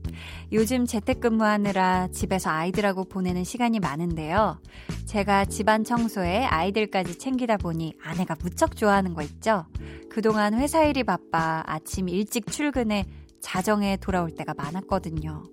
[0.51, 4.59] 요즘 재택근무하느라 집에서 아이들하고 보내는 시간이 많은데요.
[5.05, 9.65] 제가 집안 청소에 아이들까지 챙기다 보니 아내가 무척 좋아하는 거 있죠?
[10.09, 13.05] 그동안 회사 일이 바빠 아침 일찍 출근해
[13.39, 15.43] 자정에 돌아올 때가 많았거든요.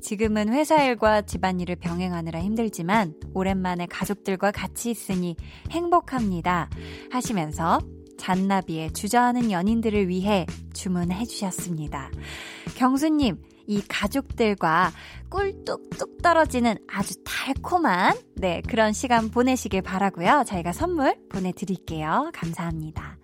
[0.00, 5.36] 지금은 회사 일과 집안일을 병행하느라 힘들지만 오랜만에 가족들과 같이 있으니
[5.70, 6.70] 행복합니다.
[7.10, 7.80] 하시면서
[8.18, 12.10] 잔나비의 주저하는 연인들을 위해 주문해 주셨습니다.
[12.76, 13.38] 경수님,
[13.68, 14.90] 이 가족들과
[15.28, 20.44] 꿀 뚝뚝 떨어지는 아주 달콤한 네 그런 시간 보내시길 바라고요.
[20.46, 22.30] 저희가 선물 보내 드릴게요.
[22.32, 23.18] 감사합니다.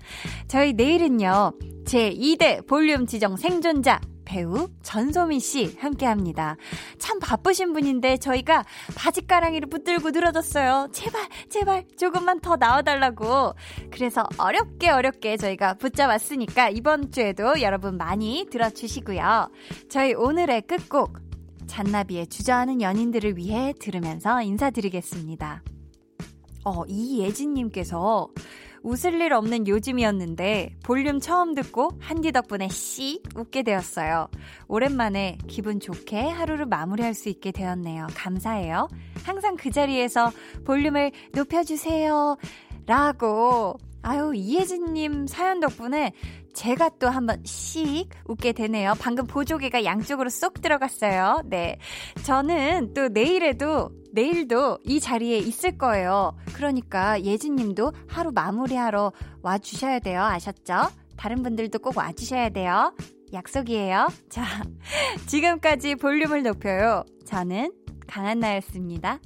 [0.47, 1.53] 저희 내일은요
[1.87, 6.57] 제 2대 볼륨 지정 생존자 배우 전소민 씨 함께 합니다.
[6.99, 8.65] 참 바쁘신 분인데 저희가
[8.97, 10.89] 바지가랑이를 붙들고 늘어졌어요.
[10.93, 13.55] 제발, 제발 조금만 더 나와달라고.
[13.91, 19.51] 그래서 어렵게 어렵게 저희가 붙잡았으니까 이번 주에도 여러분 많이 들어주시고요.
[19.89, 21.19] 저희 오늘의 끝곡
[21.67, 25.63] 잔나비의 주저하는 연인들을 위해 들으면서 인사드리겠습니다.
[26.65, 28.29] 어, 이예진님께서
[28.85, 34.29] 웃을 일 없는 요즘이었는데 볼륨 처음 듣고 한디 덕분에 씨 웃게 되었어요.
[34.69, 38.09] 오랜만에 기분 좋게 하루를 마무리할 수 있게 되었네요.
[38.15, 38.89] 감사해요.
[39.25, 40.31] 항상 그 자리에서
[40.67, 42.37] 볼륨을 높여주세요.
[42.87, 46.13] 라고 아유, 이혜진님 사연 덕분에
[46.55, 48.95] 제가 또 한번 씩 웃게 되네요.
[49.01, 51.43] 방금 보조개가 양쪽으로 쏙 들어갔어요.
[51.45, 51.79] 네.
[52.25, 56.37] 저는 또 내일에도, 내일도 이 자리에 있을 거예요.
[56.55, 60.23] 그러니까 예진 님도 하루 마무리하러 와 주셔야 돼요.
[60.23, 60.91] 아셨죠?
[61.17, 62.95] 다른 분들도 꼭 와 주셔야 돼요.
[63.33, 64.09] 약속이에요.
[64.31, 64.45] 자,
[65.27, 67.05] 지금까지 볼륨을 높여요.
[67.27, 67.73] 저는
[68.07, 69.19] 강한나였습니다.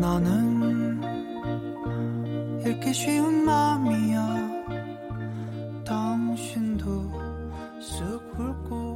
[0.00, 0.98] 나는
[2.66, 4.48] 읽기 쉬운 마음이야.
[5.84, 7.12] 당신도
[7.78, 8.89] 쓱 훑고